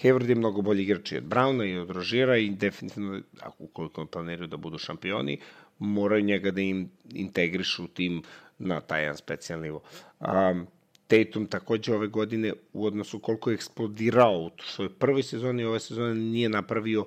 Hayward 0.04 0.30
je 0.30 0.36
mnogo 0.36 0.62
bolji 0.62 0.84
igrač 0.84 1.12
i 1.12 1.18
od 1.18 1.24
Browna 1.24 1.66
i 1.66 1.78
od 1.78 1.90
Rožira 1.90 2.38
i 2.38 2.50
definitivno, 2.50 3.22
ako 3.42 3.64
ukoliko 3.64 4.06
planiraju 4.06 4.48
da 4.48 4.58
budu 4.58 4.78
šampioni, 4.78 5.40
moraju 5.80 6.24
njega 6.24 6.52
da 6.52 6.62
im 6.62 6.90
integrišu 7.14 7.84
u 7.84 7.88
tim 7.88 8.24
na 8.60 8.82
taj 8.82 9.02
jedan 9.02 9.18
specijalni 9.18 9.64
nivo. 9.64 9.82
Um, 10.20 10.68
Tatum 11.08 11.46
takođe 11.48 11.94
ove 11.94 12.08
godine 12.08 12.54
u 12.74 12.86
odnosu 12.86 13.20
koliko 13.20 13.50
je 13.50 13.54
eksplodirao 13.54 14.40
u 14.40 14.52
svojoj 14.64 14.94
prvoj 14.94 15.24
sezoni 15.24 15.64
ove 15.64 15.80
sezone 15.80 16.16
nije 16.16 16.50
napravio 16.50 17.06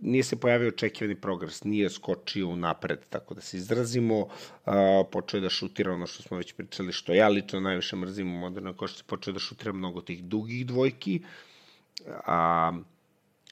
nije 0.00 0.22
se 0.22 0.36
pojavio 0.40 0.68
očekivani 0.68 1.14
progres, 1.20 1.64
nije 1.64 1.90
skočio 1.90 2.56
napred, 2.56 2.98
tako 3.10 3.34
da 3.34 3.40
se 3.40 3.56
izrazimo, 3.56 4.18
uh, 4.18 4.28
počeo 5.12 5.38
je 5.38 5.42
da 5.42 5.50
šutira 5.50 5.92
ono 5.92 6.06
što 6.06 6.22
smo 6.22 6.36
već 6.36 6.52
pričali, 6.52 6.92
što 6.92 7.14
ja 7.14 7.28
lično 7.28 7.60
najviše 7.60 7.96
mrzim 7.96 8.34
u 8.34 8.38
modernoj 8.38 8.76
košarci, 8.76 9.04
počeo 9.06 9.32
da 9.32 9.40
šutira 9.40 9.72
mnogo 9.72 10.00
tih 10.00 10.24
dugih 10.24 10.66
dvojki, 10.66 11.22
a, 12.26 12.72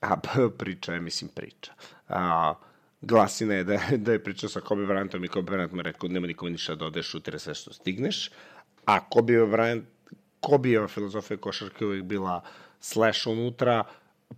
a 0.00 0.16
priča 0.58 0.94
je, 0.94 1.00
mislim, 1.00 1.30
priča. 1.34 1.72
A, 2.08 2.54
glasina 3.00 3.54
je 3.54 3.64
da, 3.64 3.80
da 3.96 4.12
je 4.12 4.24
pričao 4.24 4.48
sa 4.48 4.61
Kobe 4.61 4.87
Bryantom 4.87 5.24
i 5.24 5.28
Kobe 5.28 5.52
Bryant 5.52 5.72
mu 5.72 5.82
rekao 5.82 6.09
nema 6.09 6.26
nikome 6.26 6.50
ništa 6.50 6.74
da 6.74 6.87
odeš, 6.87 7.11
šutire 7.11 7.38
sve 7.38 7.54
što 7.54 7.72
stigneš, 7.72 8.30
a 8.85 9.09
Kobe 9.09 9.32
Bryant, 9.32 9.82
Kobe 10.40 10.88
filozofija 10.88 11.37
košarke 11.37 11.87
uvijek 11.87 12.04
bila 12.04 12.42
slash 12.80 13.26
unutra, 13.26 13.85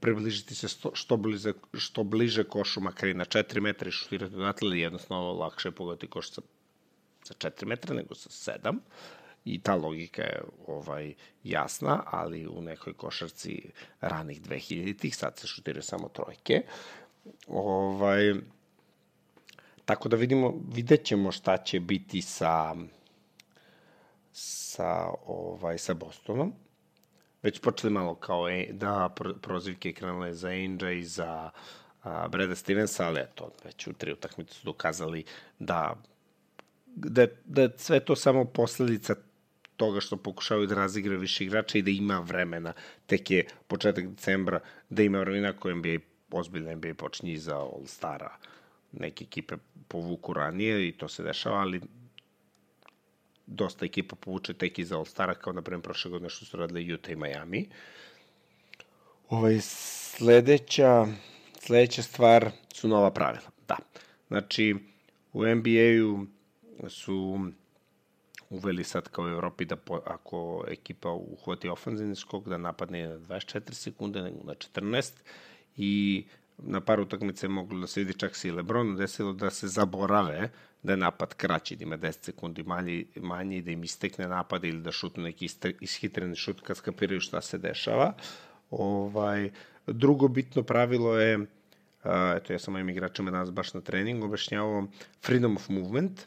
približiti 0.00 0.54
se 0.54 0.68
sto, 0.68 0.90
što, 0.94 1.16
bliže, 1.16 1.52
što 1.74 2.04
bliže 2.04 2.44
košu, 2.44 2.80
makar 2.80 3.08
i 3.08 3.14
na 3.14 3.24
4 3.24 3.60
metra 3.60 3.88
i 3.88 3.92
šutirati 3.92 4.34
odatle, 4.34 4.78
jednostavno 4.78 5.32
lakše 5.32 5.70
pogoditi 5.70 6.06
koš 6.06 6.30
sa, 6.30 6.42
sa 7.22 7.34
4 7.34 7.66
metra 7.66 7.94
nego 7.94 8.14
sa 8.14 8.52
7 8.62 8.78
i 9.44 9.60
ta 9.62 9.74
logika 9.74 10.22
je 10.22 10.42
ovaj 10.66 11.14
jasna, 11.44 12.02
ali 12.06 12.46
u 12.46 12.62
nekoj 12.62 12.92
košarci 12.92 13.70
ranih 14.00 14.42
2000-ih 14.42 15.16
sad 15.16 15.38
se 15.38 15.46
šutiraju 15.46 15.82
samo 15.82 16.08
trojke. 16.08 16.62
Ovaj, 17.48 18.34
tako 19.84 20.08
da 20.08 20.16
vidimo, 20.16 20.54
vidjet 20.72 21.04
ćemo 21.04 21.32
šta 21.32 21.56
će 21.56 21.80
biti 21.80 22.22
sa 22.22 22.74
sa, 24.32 25.10
ovaj, 25.26 25.78
sa 25.78 25.94
Bostonom. 25.94 26.52
Već 27.42 27.60
počeli 27.60 27.92
malo 27.92 28.14
kao 28.14 28.48
e, 28.48 28.68
da 28.72 29.14
prozivke 29.42 29.92
krenule 29.92 30.34
za 30.34 30.48
Ainge 30.48 30.98
i 30.98 31.04
za 31.04 31.50
a, 32.02 32.28
Breda 32.28 32.54
Stevensa, 32.54 33.06
ali 33.06 33.20
eto, 33.20 33.50
već 33.64 33.86
u 33.86 33.92
tri 33.92 34.12
utakmice 34.12 34.54
su 34.54 34.64
dokazali 34.64 35.24
da, 35.58 35.94
da, 36.86 37.26
da 37.44 37.62
je 37.62 37.70
sve 37.76 38.00
to 38.00 38.16
samo 38.16 38.44
posledica 38.44 39.14
toga 39.76 40.00
što 40.00 40.16
pokušavaju 40.16 40.66
da 40.66 40.74
razigraju 40.74 41.20
više 41.20 41.44
igrača 41.44 41.78
i 41.78 41.82
da 41.82 41.90
ima 41.90 42.18
vremena. 42.18 42.72
Tek 43.06 43.30
je 43.30 43.46
početak 43.66 44.08
decembra 44.08 44.60
da 44.88 45.02
ima 45.02 45.18
vremena 45.20 45.52
koje 45.52 45.74
NBA 45.74 45.98
ozbiljno 46.30 46.76
NBA 46.76 46.94
počinje 46.94 47.32
iza 47.32 47.56
All-Stara. 47.56 48.30
Neke 48.92 49.24
ekipe 49.24 49.56
povuku 49.88 50.32
ranije 50.32 50.88
i 50.88 50.92
to 50.92 51.08
se 51.08 51.22
dešava, 51.22 51.56
ali 51.56 51.80
dosta 53.46 53.84
ekipa 53.84 54.16
povuče 54.16 54.54
tek 54.54 54.78
iza 54.78 54.96
All-Stara, 54.96 55.34
kao 55.34 55.52
na 55.52 55.62
primjer 55.62 55.82
prošle 55.82 56.10
godine 56.10 56.30
što 56.30 56.44
su 56.44 56.56
radili 56.56 56.94
Utah 56.94 57.12
i 57.12 57.16
Miami. 57.16 57.68
Ovaj, 59.28 59.60
sledeća, 59.60 61.06
sledeća 61.60 62.02
stvar 62.02 62.50
su 62.74 62.88
nova 62.88 63.10
pravila. 63.10 63.50
Da. 63.68 63.76
Znači, 64.28 64.76
u 65.32 65.44
NBA-u 65.46 66.26
su 66.88 67.38
uveli 68.50 68.84
sad 68.84 69.08
kao 69.08 69.24
u 69.24 69.28
Evropi 69.28 69.64
da 69.64 69.76
po, 69.76 70.00
ako 70.06 70.64
ekipa 70.68 71.10
uhvati 71.10 71.68
ofenzivni 71.68 72.16
skok 72.16 72.48
da 72.48 72.58
napadne 72.58 73.08
na 73.08 73.18
24 73.18 73.72
sekunde 73.72 74.22
na 74.22 74.54
14 74.54 75.12
i 75.78 76.24
na 76.58 76.80
par 76.80 77.00
utakmice 77.00 77.46
je 77.46 77.50
moglo 77.50 77.80
da 77.80 77.86
se 77.86 78.00
vidi 78.00 78.18
čak 78.18 78.36
se 78.36 78.48
i 78.48 78.50
Lebron 78.50 78.96
desilo 78.96 79.32
da 79.32 79.50
se 79.50 79.68
zaborave 79.68 80.50
da 80.82 80.92
je 80.92 80.96
napad 80.96 81.34
kraći, 81.34 81.76
da 81.76 81.82
ima 81.84 81.98
10 81.98 82.24
sekundi 82.24 82.62
manji, 82.62 83.06
manji 83.16 83.56
i 83.56 83.62
da 83.62 83.70
im 83.70 83.84
istekne 83.84 84.28
napad 84.28 84.64
ili 84.64 84.82
da 84.82 84.92
šutnu 84.92 85.22
neki 85.22 85.48
ishitreni 85.80 86.36
šut 86.36 86.60
kad 86.60 86.76
skapiraju 86.76 87.20
šta 87.20 87.40
se 87.40 87.58
dešava. 87.58 88.12
Ovaj, 88.70 89.50
drugo 89.86 90.28
bitno 90.28 90.62
pravilo 90.62 91.18
je, 91.18 91.46
eto 92.36 92.52
ja 92.52 92.58
sam 92.58 92.72
mojim 92.72 92.88
igračima 92.88 93.30
danas 93.30 93.50
baš 93.50 93.74
na 93.74 93.80
treningu 93.80 94.26
objašnjavao 94.26 94.86
freedom 95.22 95.56
of 95.56 95.68
movement, 95.68 96.20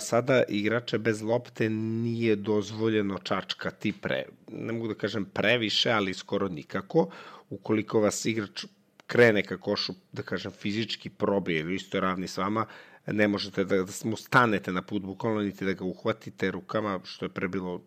sada 0.00 0.42
igrače 0.48 0.98
bez 0.98 1.22
lopte 1.22 1.68
nije 1.70 2.36
dozvoljeno 2.36 3.18
čačkati 3.18 3.92
pre, 3.92 4.24
ne 4.48 4.72
mogu 4.72 4.88
da 4.88 4.94
kažem 4.94 5.24
previše, 5.24 5.90
ali 5.90 6.14
skoro 6.14 6.48
nikako 6.48 7.08
ukoliko 7.50 8.00
vas 8.00 8.24
igrač 8.24 8.64
krene 9.06 9.42
ka 9.42 9.56
košu, 9.58 9.92
da 10.12 10.22
kažem, 10.22 10.52
fizički 10.52 11.10
probije 11.10 11.60
ili 11.60 11.74
isto 11.74 12.00
ravni 12.00 12.28
s 12.28 12.36
vama, 12.36 12.66
ne 13.06 13.28
možete 13.28 13.64
da, 13.64 13.76
da 13.76 13.92
mu 14.04 14.16
stanete 14.16 14.72
na 14.72 14.82
put 14.82 15.02
bukvalno, 15.02 15.40
niti 15.42 15.64
da 15.64 15.72
ga 15.72 15.84
uhvatite 15.84 16.50
rukama, 16.50 17.00
što 17.04 17.24
je 17.24 17.28
prebilo, 17.28 17.82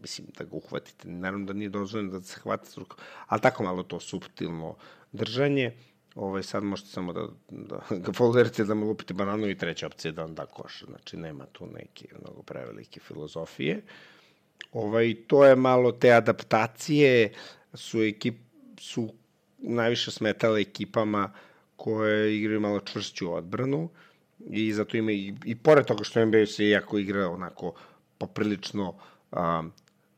mislim, 0.00 0.26
da 0.38 0.44
ga 0.44 0.56
uhvatite. 0.56 1.08
Naravno 1.08 1.46
da 1.46 1.52
nije 1.52 1.68
dozvoljeno 1.68 2.18
da 2.18 2.24
se 2.24 2.40
hvate 2.40 2.70
s 2.70 2.78
rukama, 2.78 3.02
ali 3.26 3.40
tako 3.40 3.64
malo 3.64 3.82
to 3.82 4.00
subtilno 4.00 4.76
držanje. 5.12 5.72
Ovaj, 6.14 6.42
sad 6.42 6.64
možete 6.64 6.88
samo 6.88 7.12
da, 7.12 7.26
da 7.50 7.80
ga 8.04 8.12
folderite, 8.12 8.64
da 8.64 8.74
mu 8.74 8.86
lupite 8.86 9.14
bananu 9.14 9.48
i 9.48 9.58
treća 9.58 9.86
opcija 9.86 10.12
da 10.12 10.24
on 10.24 10.34
da 10.34 10.46
koš. 10.46 10.84
Znači, 10.84 11.16
nema 11.16 11.46
tu 11.46 11.66
neke 11.66 12.08
mnogo 12.20 12.42
prevelike 12.42 13.00
filozofije. 13.00 13.82
Ovaj, 14.72 15.14
to 15.26 15.44
je 15.44 15.56
malo 15.56 15.92
te 15.92 16.12
adaptacije, 16.12 17.32
su 17.74 18.02
ekip, 18.02 18.36
su 18.78 19.14
najviše 19.58 20.10
smetale 20.10 20.60
ekipama 20.60 21.32
koje 21.76 22.38
igraju 22.38 22.60
malo 22.60 22.80
čvršću 22.80 23.34
odbranu 23.34 23.88
i 24.50 24.72
zato 24.72 24.96
ima 24.96 25.12
i, 25.12 25.34
i 25.44 25.56
pored 25.56 25.86
toga 25.86 26.04
što 26.04 26.24
NBA 26.24 26.46
se 26.46 26.68
jako 26.68 26.98
igra 26.98 27.28
onako 27.28 27.74
poprilično 28.18 28.94
um, 29.32 29.72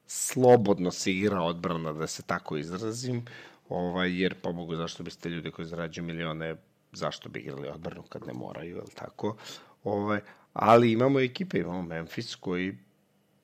slobodno 0.06 0.90
se 0.90 1.12
igra 1.12 1.42
odbrana, 1.42 1.92
da 1.92 2.06
se 2.06 2.22
tako 2.22 2.56
izrazim, 2.56 3.24
ovaj, 3.68 4.20
jer 4.22 4.34
pomogu 4.34 4.76
zašto 4.76 5.02
biste 5.02 5.28
ljudi 5.28 5.50
koji 5.50 5.66
zarađuju 5.66 6.04
milione, 6.04 6.56
zašto 6.92 7.28
bi 7.28 7.40
igrali 7.40 7.68
odbranu 7.68 8.02
kad 8.02 8.26
ne 8.26 8.32
moraju, 8.32 8.76
je 8.76 8.94
tako? 8.94 9.36
Ovaj, 9.84 10.20
ali 10.52 10.92
imamo 10.92 11.20
ekipe, 11.20 11.58
imamo 11.58 11.82
Memphis 11.82 12.34
koji 12.34 12.78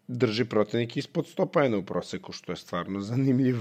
drži 0.08 0.44
protivnik 0.44 0.96
ispod 0.96 1.24
100 1.36 1.46
pojena 1.46 1.76
u 1.76 1.82
proseku, 1.82 2.32
što 2.32 2.52
je 2.52 2.56
stvarno 2.56 3.00
zanimljiv, 3.00 3.56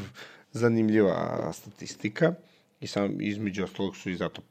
zanimljiva 0.51 1.51
statistika. 1.53 2.33
I 2.79 2.87
sam 2.87 3.21
između 3.21 3.63
ostalog 3.63 3.95
su 3.95 4.09
i 4.09 4.15
zato 4.15 4.41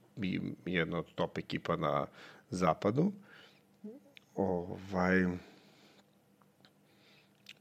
jedna 0.66 0.98
od 0.98 1.14
top 1.14 1.38
ekipa 1.38 1.76
na 1.76 2.06
zapadu. 2.50 3.12
Ovaj, 4.34 5.26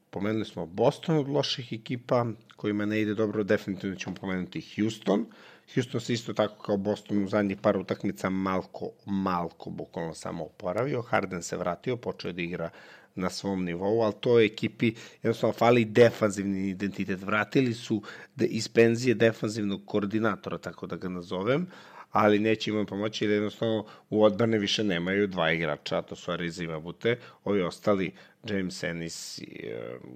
pomenuli 0.10 0.46
smo 0.46 0.66
Boston 0.66 1.18
od 1.18 1.30
loših 1.30 1.74
ekipa, 1.74 2.26
kojima 2.56 2.86
ne 2.86 3.02
ide 3.02 3.14
dobro, 3.14 3.44
definitivno 3.44 3.96
ćemo 3.96 4.16
pomenuti 4.16 4.62
Houston. 4.76 5.26
Houston 5.74 6.02
se 6.02 6.14
isto 6.14 6.34
tako 6.34 6.64
kao 6.64 6.78
Boston 6.78 7.24
u 7.24 7.28
zadnjih 7.28 7.58
par 7.58 7.78
utakmica 7.78 8.30
malko, 8.30 8.92
malko 9.06 9.70
bukvalno 9.70 10.14
samo 10.14 10.46
oporavio. 10.46 11.02
Harden 11.02 11.44
se 11.44 11.58
vratio, 11.58 11.98
počeo 11.98 12.32
da 12.32 12.42
igra 12.42 12.70
na 13.16 13.30
svom 13.30 13.64
nivou, 13.64 14.02
ali 14.02 14.14
to 14.20 14.40
je 14.40 14.46
ekipi 14.46 14.94
jednostavno 15.24 15.54
fali 15.54 15.86
defanzivni 15.86 16.70
identitet. 16.70 17.22
Vratili 17.22 17.74
su 17.74 18.02
de, 18.36 18.46
iz 18.46 18.68
penzije 18.68 19.16
defanzivnog 19.16 19.82
koordinatora, 19.86 20.58
tako 20.58 20.88
da 20.88 20.96
ga 20.96 21.10
nazovem, 21.10 21.68
ali 22.12 22.40
neće 22.40 22.72
im 22.72 22.86
pomoći 22.86 23.26
jer 23.26 23.32
jednostavno 23.32 23.86
u 24.10 24.24
odbrane 24.24 24.58
više 24.58 24.84
nemaju 24.84 25.28
dva 25.28 25.52
igrača, 25.52 26.02
to 26.02 26.16
su 26.16 26.32
Ariza 26.32 26.64
i 26.64 26.68
Mabute, 26.68 27.20
ovi 27.44 27.62
ostali 27.62 28.12
James 28.44 28.84
Ennis 28.84 29.40
uh, 29.40 29.46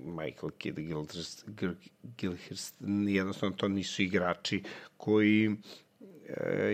Michael 0.06 0.52
Kidd, 0.58 0.80
Gilchrist, 0.80 1.46
Gilchrist, 2.18 2.76
jednostavno 3.08 3.56
to 3.56 3.68
nisu 3.68 4.02
igrači 4.02 4.64
koji 4.98 5.48
uh, 5.48 5.56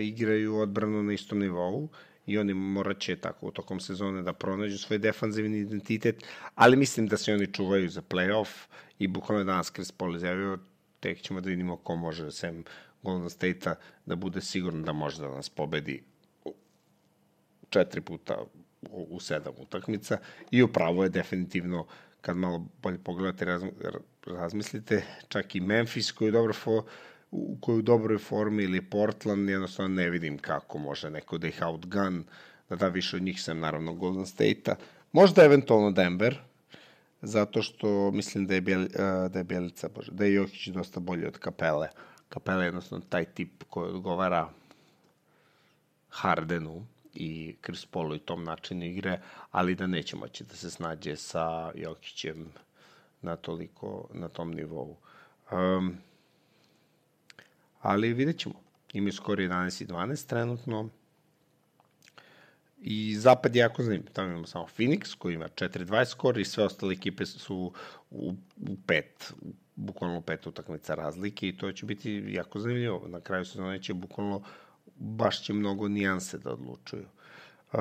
igraju 0.00 0.56
odbranu 0.56 1.02
na 1.02 1.12
istom 1.12 1.38
nivou 1.38 1.88
i 2.26 2.38
oni 2.38 2.54
morat 2.54 2.98
će 2.98 3.16
tako 3.16 3.46
u 3.46 3.50
tokom 3.50 3.80
sezone 3.80 4.22
da 4.22 4.32
pronađu 4.32 4.78
svoj 4.78 4.98
defanzivni 4.98 5.58
identitet, 5.58 6.24
ali 6.54 6.76
mislim 6.76 7.06
da 7.06 7.16
se 7.16 7.34
oni 7.34 7.52
čuvaju 7.52 7.88
za 7.88 8.02
playoff 8.02 8.66
i 8.98 9.08
bukvalno 9.08 9.44
danas 9.44 9.72
Chris 9.72 9.92
Paul 9.92 10.16
izjavio 10.16 10.58
tek 11.00 11.22
ćemo 11.22 11.40
da 11.40 11.48
vidimo 11.50 11.76
ko 11.76 11.96
može 11.96 12.30
sem 12.32 12.64
Golden 13.02 13.30
State-a 13.30 13.74
da 14.06 14.16
bude 14.16 14.40
sigurno 14.40 14.82
da 14.82 14.92
može 14.92 15.22
da 15.22 15.28
nas 15.28 15.48
pobedi 15.48 16.02
četiri 17.70 18.00
puta 18.00 18.38
u, 18.90 19.20
sedam 19.20 19.52
utakmica 19.58 20.18
i 20.50 20.62
upravo 20.62 21.02
je 21.02 21.08
definitivno 21.08 21.86
kad 22.20 22.36
malo 22.36 22.66
bolje 22.82 22.98
pogledate 22.98 23.44
raz, 23.44 23.62
razmislite 24.26 25.02
čak 25.28 25.54
i 25.54 25.60
Memphis 25.60 26.12
koji 26.12 26.28
je 26.28 26.32
dobro 26.32 26.52
fo, 26.52 26.84
u 27.30 27.56
kojoj 27.60 27.82
dobroj 27.82 28.18
formi 28.18 28.62
ili 28.62 28.90
Portland, 28.90 29.48
jednostavno 29.48 29.94
ne 29.94 30.10
vidim 30.10 30.38
kako 30.38 30.78
može 30.78 31.10
neko 31.10 31.38
da 31.38 31.48
ih 31.48 31.58
outgun, 31.62 32.24
da 32.68 32.76
da 32.76 32.88
više 32.88 33.16
od 33.16 33.22
njih 33.22 33.42
sem 33.42 33.58
naravno 33.60 33.94
Golden 33.94 34.26
State-a. 34.26 34.74
Možda 35.12 35.44
eventualno 35.44 35.90
Denver, 35.90 36.38
zato 37.22 37.62
što 37.62 38.10
mislim 38.10 38.46
da 38.46 38.54
je, 38.54 38.60
Bjel, 38.60 38.86
da 39.28 39.38
je 39.38 39.44
Bjelica, 39.44 39.88
bože, 39.88 40.12
da 40.12 40.24
je 40.24 40.34
Jokić 40.34 40.66
dosta 40.66 41.00
bolji 41.00 41.26
od 41.26 41.38
Kapele. 41.38 41.88
Kapele 42.28 42.64
je 42.64 42.66
jednostavno 42.66 43.04
taj 43.08 43.24
tip 43.24 43.64
koji 43.70 43.90
odgovara 43.90 44.48
Hardenu 46.08 46.86
i 47.14 47.56
Chris 47.64 47.86
Paulu 47.86 48.14
i 48.14 48.18
tom 48.18 48.44
načinu 48.44 48.84
igre, 48.84 49.20
ali 49.50 49.74
da 49.74 49.86
neće 49.86 50.16
moći 50.16 50.44
da 50.44 50.54
se 50.54 50.70
snađe 50.70 51.16
sa 51.16 51.72
Jokićem 51.74 52.52
na 53.22 53.36
toliko, 53.36 54.08
na 54.14 54.28
tom 54.28 54.50
nivou. 54.50 54.96
Um, 55.52 55.96
ali 57.80 58.12
vidjet 58.12 58.38
ćemo. 58.38 58.54
Imaju 58.92 59.12
skoro 59.12 59.42
11 59.42 59.82
i 59.82 59.86
12 59.86 60.26
trenutno. 60.26 60.88
I 62.80 63.16
zapad 63.16 63.56
je 63.56 63.60
jako 63.60 63.82
zanimljiv. 63.82 64.12
Tamo 64.12 64.28
imamo 64.28 64.46
samo 64.46 64.66
Phoenix 64.78 65.16
koji 65.18 65.34
ima 65.34 65.48
4-20 65.48 66.04
skor 66.04 66.38
i 66.38 66.44
sve 66.44 66.64
ostale 66.64 66.92
ekipe 66.92 67.26
su 67.26 67.72
u, 68.10 68.34
u 68.56 68.76
pet, 68.86 69.32
bukvalno 69.78 70.20
pet 70.20 70.46
utakmica 70.46 70.94
razlike 70.94 71.48
i 71.48 71.56
to 71.56 71.72
će 71.72 71.86
biti 71.86 72.24
jako 72.28 72.60
zanimljivo. 72.60 73.08
Na 73.08 73.20
kraju 73.20 73.44
sezone 73.44 73.82
će 73.82 73.94
bukvalno 73.94 74.42
baš 74.96 75.42
će 75.42 75.52
mnogo 75.52 75.88
nijanse 75.88 76.38
da 76.38 76.52
odlučuju. 76.52 77.06
Uh, 77.72 77.80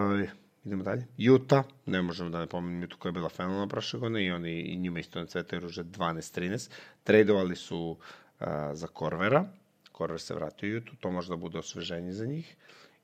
idemo 0.65 0.83
dalje. 0.83 1.07
Utah, 1.35 1.65
ne 1.85 2.01
možemo 2.01 2.29
da 2.29 2.39
ne 2.39 2.47
pomenim 2.47 2.83
Utah 2.83 2.99
koja 2.99 3.09
je 3.09 3.13
bila 3.13 3.29
fenomenalna 3.29 3.67
prošle 3.67 3.99
godine 3.99 4.25
i 4.25 4.31
oni 4.31 4.61
i 4.61 4.77
njima 4.77 4.99
isto 4.99 5.19
na 5.19 5.25
cvetaju 5.25 5.59
ruže 5.59 5.83
12-13. 5.83 6.71
Tradovali 7.03 7.55
su 7.55 7.97
uh, 8.39 8.47
za 8.73 8.87
Korvera, 8.87 9.45
Korver 9.91 10.19
se 10.19 10.35
vratio 10.35 10.75
u 10.75 10.77
Utah, 10.77 10.95
to 10.99 11.11
može 11.11 11.29
da 11.29 11.35
bude 11.35 11.59
osveženje 11.59 12.11
za 12.11 12.25
njih 12.25 12.55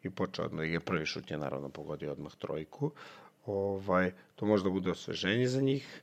i 0.04 0.10
počeo 0.10 0.46
odmah, 0.46 0.70
je 0.70 0.80
prvi 0.80 1.06
šut 1.06 1.32
je 1.32 1.38
naravno 1.38 1.70
pogodio 1.70 2.12
odmah 2.12 2.32
trojku. 2.36 2.92
Ovaj, 3.46 4.12
to 4.36 4.46
može 4.46 4.64
da 4.64 4.70
bude 4.70 4.92
osveženje 4.92 5.48
za 5.48 5.62
njih. 5.62 6.02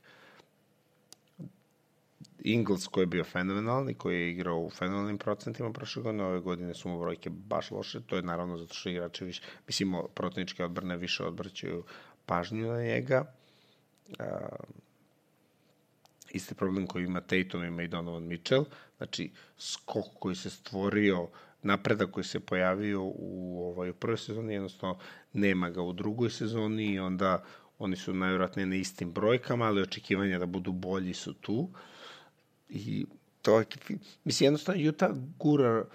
Ingles 2.43 2.87
koji 2.87 3.01
je 3.01 3.07
bio 3.07 3.23
fenomenalni, 3.23 3.93
koji 3.93 4.21
je 4.21 4.31
igrao 4.31 4.59
u 4.59 4.69
fenomenalnim 4.69 5.17
procentima 5.17 5.71
prošle 5.73 6.03
godine, 6.03 6.23
ove 6.23 6.39
godine 6.39 6.73
su 6.73 6.89
mu 6.89 6.99
brojke 6.99 7.29
baš 7.29 7.71
loše, 7.71 8.01
to 8.01 8.15
je 8.15 8.21
naravno 8.21 8.57
zato 8.57 8.73
što 8.73 8.89
igrači 8.89 9.25
više, 9.25 9.41
mislim, 9.67 9.95
protivničke 10.13 10.65
odbrane 10.65 10.97
više 10.97 11.23
odbraćaju 11.23 11.83
pažnju 12.25 12.67
na 12.67 12.81
njega. 12.81 13.33
Uh, 14.07 14.25
isti 16.31 16.55
problem 16.55 16.87
koji 16.87 17.03
ima 17.03 17.21
Tatum 17.21 17.63
ima 17.63 17.83
i 17.83 17.87
Donovan 17.87 18.23
Mitchell, 18.23 18.65
znači 18.97 19.31
skok 19.57 20.05
koji 20.19 20.35
se 20.35 20.49
stvorio, 20.49 21.27
napredak 21.63 22.11
koji 22.11 22.23
se 22.23 22.39
pojavio 22.39 23.03
u, 23.03 23.63
ovaj, 23.63 23.89
u 23.89 23.93
prvoj 23.93 24.17
sezoni, 24.17 24.53
jednostavno 24.53 24.97
nema 25.33 25.69
ga 25.69 25.81
u 25.81 25.93
drugoj 25.93 26.29
sezoni 26.29 26.85
i 26.85 26.99
onda 26.99 27.43
oni 27.79 27.95
su 27.95 28.13
najvjerojatnije 28.13 28.65
na 28.65 28.75
istim 28.75 29.11
brojkama, 29.11 29.65
ali 29.65 29.81
očekivanja 29.81 30.39
da 30.39 30.45
budu 30.45 30.71
bolji 30.71 31.13
su 31.13 31.33
tu. 31.33 31.55
Uh, 31.55 31.69
I 32.71 33.05
to 33.41 33.59
je, 33.59 33.65
mislim, 34.23 34.45
jednostavno 34.45 34.89
Utah 34.89 35.11
gura, 35.39 35.85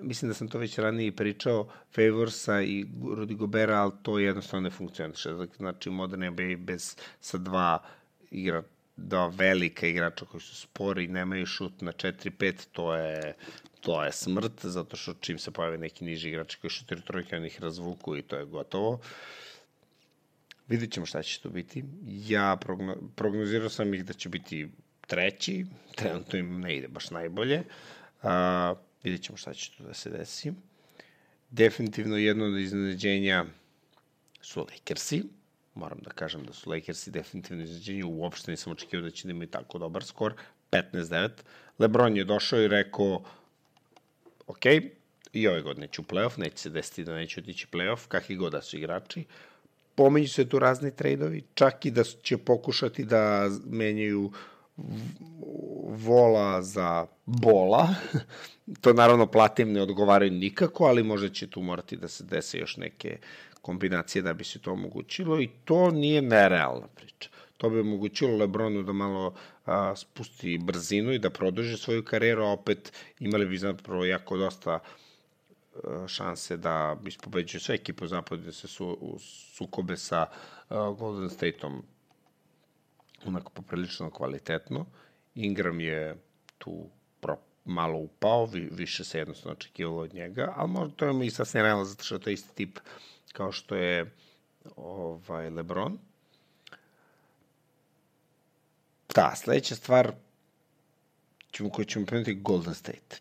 mislim 0.00 0.28
da 0.28 0.34
sam 0.34 0.48
to 0.48 0.58
već 0.58 0.78
ranije 0.78 1.16
pričao, 1.16 1.68
Favorsa 1.94 2.62
i 2.62 2.84
Rudy 3.02 3.36
Gobera, 3.36 3.76
ali 3.76 3.92
to 4.02 4.18
jednostavno 4.18 4.64
ne 4.64 4.70
funkcioniše. 4.70 5.30
Znači, 5.56 5.90
modern 5.90 6.24
NBA 6.24 6.56
bez 6.58 6.96
sa 7.20 7.38
dva 7.38 7.82
igra 8.30 8.62
dva 8.96 9.26
velika 9.28 9.86
igrača 9.86 10.24
koji 10.24 10.40
su 10.40 10.54
spori 10.54 11.04
i 11.04 11.08
nemaju 11.08 11.46
šut 11.46 11.80
na 11.80 11.92
4-5, 11.92 12.66
to 12.72 12.94
je, 12.94 13.34
to 13.80 14.04
je 14.04 14.12
smrt, 14.12 14.66
zato 14.66 14.96
što 14.96 15.14
čim 15.14 15.38
se 15.38 15.50
pojave 15.50 15.78
neki 15.78 16.04
niži 16.04 16.28
igrači 16.28 16.58
koji 16.60 16.70
šutiraju 16.70 17.04
trojke, 17.04 17.36
oni 17.36 17.46
ih 17.46 17.60
razvuku 17.60 18.16
i 18.16 18.22
to 18.22 18.36
je 18.36 18.44
gotovo. 18.44 19.00
Vidjet 20.68 20.92
ćemo 20.92 21.06
šta 21.06 21.22
će 21.22 21.40
to 21.40 21.48
biti. 21.48 21.84
Ja 22.06 22.56
progno, 22.60 22.96
prognozirao 23.16 23.68
sam 23.68 23.94
ih 23.94 24.04
da 24.04 24.12
će 24.12 24.28
biti 24.28 24.68
treći, 25.06 25.66
trenutno 25.94 26.38
im 26.38 26.60
ne 26.60 26.76
ide 26.76 26.88
baš 26.88 27.10
najbolje. 27.10 27.62
A, 28.22 28.74
vidjet 29.02 29.22
ćemo 29.22 29.36
šta 29.36 29.54
će 29.54 29.70
tu 29.76 29.82
da 29.82 29.94
se 29.94 30.10
desi. 30.10 30.52
Definitivno 31.50 32.16
jedno 32.16 32.44
od 32.44 32.58
iznenađenja 32.58 33.44
su 34.40 34.60
Lakersi. 34.60 35.22
Moram 35.74 35.98
da 36.02 36.10
kažem 36.10 36.44
da 36.44 36.52
su 36.52 36.70
Lakersi 36.70 37.10
definitivno 37.10 37.62
iznenađenje. 37.62 38.04
Uopšte 38.04 38.50
nisam 38.50 38.72
očekio 38.72 39.00
da 39.00 39.10
će 39.10 39.28
da 39.28 39.30
imaju 39.30 39.48
tako 39.48 39.78
dobar 39.78 40.04
skor. 40.04 40.34
15-9. 40.70 41.30
Lebron 41.78 42.16
je 42.16 42.24
došao 42.24 42.60
i 42.60 42.68
rekao 42.68 43.24
ok, 44.46 44.66
i 45.32 45.48
ove 45.48 45.62
godine 45.62 45.88
ću 45.88 46.02
playoff, 46.02 46.38
neće 46.38 46.58
se 46.58 46.70
desiti 46.70 47.04
da 47.04 47.14
neće 47.14 47.40
otići 47.40 47.66
playoff, 47.72 48.08
kakvi 48.08 48.36
god 48.36 48.52
da 48.52 48.62
su 48.62 48.76
igrači. 48.76 49.24
Pomenju 49.94 50.28
se 50.28 50.48
tu 50.48 50.58
razni 50.58 50.96
trejdovi, 50.96 51.44
čak 51.54 51.86
i 51.86 51.90
da 51.90 52.04
će 52.04 52.38
pokušati 52.38 53.04
da 53.04 53.50
menjaju 53.64 54.24
uh, 54.24 54.34
vola 55.88 56.62
za 56.62 57.06
bola. 57.24 57.88
to 58.80 58.92
naravno 58.92 59.26
platim 59.26 59.72
ne 59.72 59.82
odgovaraju 59.82 60.30
nikako, 60.30 60.84
ali 60.84 61.02
možda 61.02 61.28
će 61.28 61.50
tu 61.50 61.62
morati 61.62 61.96
da 61.96 62.08
se 62.08 62.24
dese 62.24 62.58
još 62.58 62.76
neke 62.76 63.18
kombinacije 63.62 64.22
da 64.22 64.32
bi 64.32 64.44
se 64.44 64.58
to 64.58 64.72
omogućilo 64.72 65.40
i 65.40 65.48
to 65.64 65.90
nije 65.90 66.22
nerealna 66.22 66.86
priča. 66.86 67.30
To 67.56 67.70
bi 67.70 67.80
omogućilo 67.80 68.36
Lebronu 68.36 68.82
da 68.82 68.92
malo 68.92 69.34
a, 69.64 69.96
spusti 69.96 70.58
brzinu 70.58 71.12
i 71.12 71.18
da 71.18 71.30
produži 71.30 71.76
svoju 71.76 72.04
karijeru, 72.04 72.42
a 72.42 72.52
opet 72.52 72.92
imali 73.20 73.46
bi 73.46 73.58
zapravo 73.58 74.04
jako 74.04 74.36
dosta 74.36 74.78
šanse 76.06 76.56
da 76.56 76.96
bi 77.02 77.10
pobeđuje 77.22 77.60
sve 77.60 77.74
ekipe 77.74 78.04
u 78.04 78.08
zapadu 78.08 78.42
da 78.42 78.52
se 78.52 78.68
su, 78.68 79.18
sukobe 79.54 79.96
sa 79.96 80.26
a, 80.68 80.94
Golden 80.98 81.30
Stateom 81.30 81.82
onako 83.28 83.50
poprilično 83.50 84.10
kvalitetno. 84.10 84.86
Ingram 85.34 85.80
je 85.80 86.16
tu 86.58 86.88
pro, 87.20 87.36
malo 87.64 87.98
upao, 87.98 88.46
vi, 88.46 88.68
više 88.72 89.04
se 89.04 89.18
jednostavno 89.18 89.52
očekivalo 89.52 90.02
od 90.02 90.14
njega, 90.14 90.52
ali 90.56 90.70
možda 90.70 90.96
to 90.96 91.06
je 91.06 91.26
i 91.26 91.30
sasvim 91.30 91.62
realno, 91.62 91.84
zato 91.84 92.04
što 92.04 92.14
je 92.14 92.20
to 92.20 92.30
isti 92.30 92.54
tip 92.54 92.78
kao 93.32 93.52
što 93.52 93.76
je 93.76 94.12
ovaj, 94.76 95.50
Lebron. 95.50 95.98
Da, 99.14 99.32
sledeća 99.36 99.74
stvar, 99.74 100.12
ćemo, 101.50 101.70
koji 101.70 101.86
ćemo 101.86 102.06
pomenuti 102.06 102.34
Golden 102.34 102.74
State. 102.74 103.16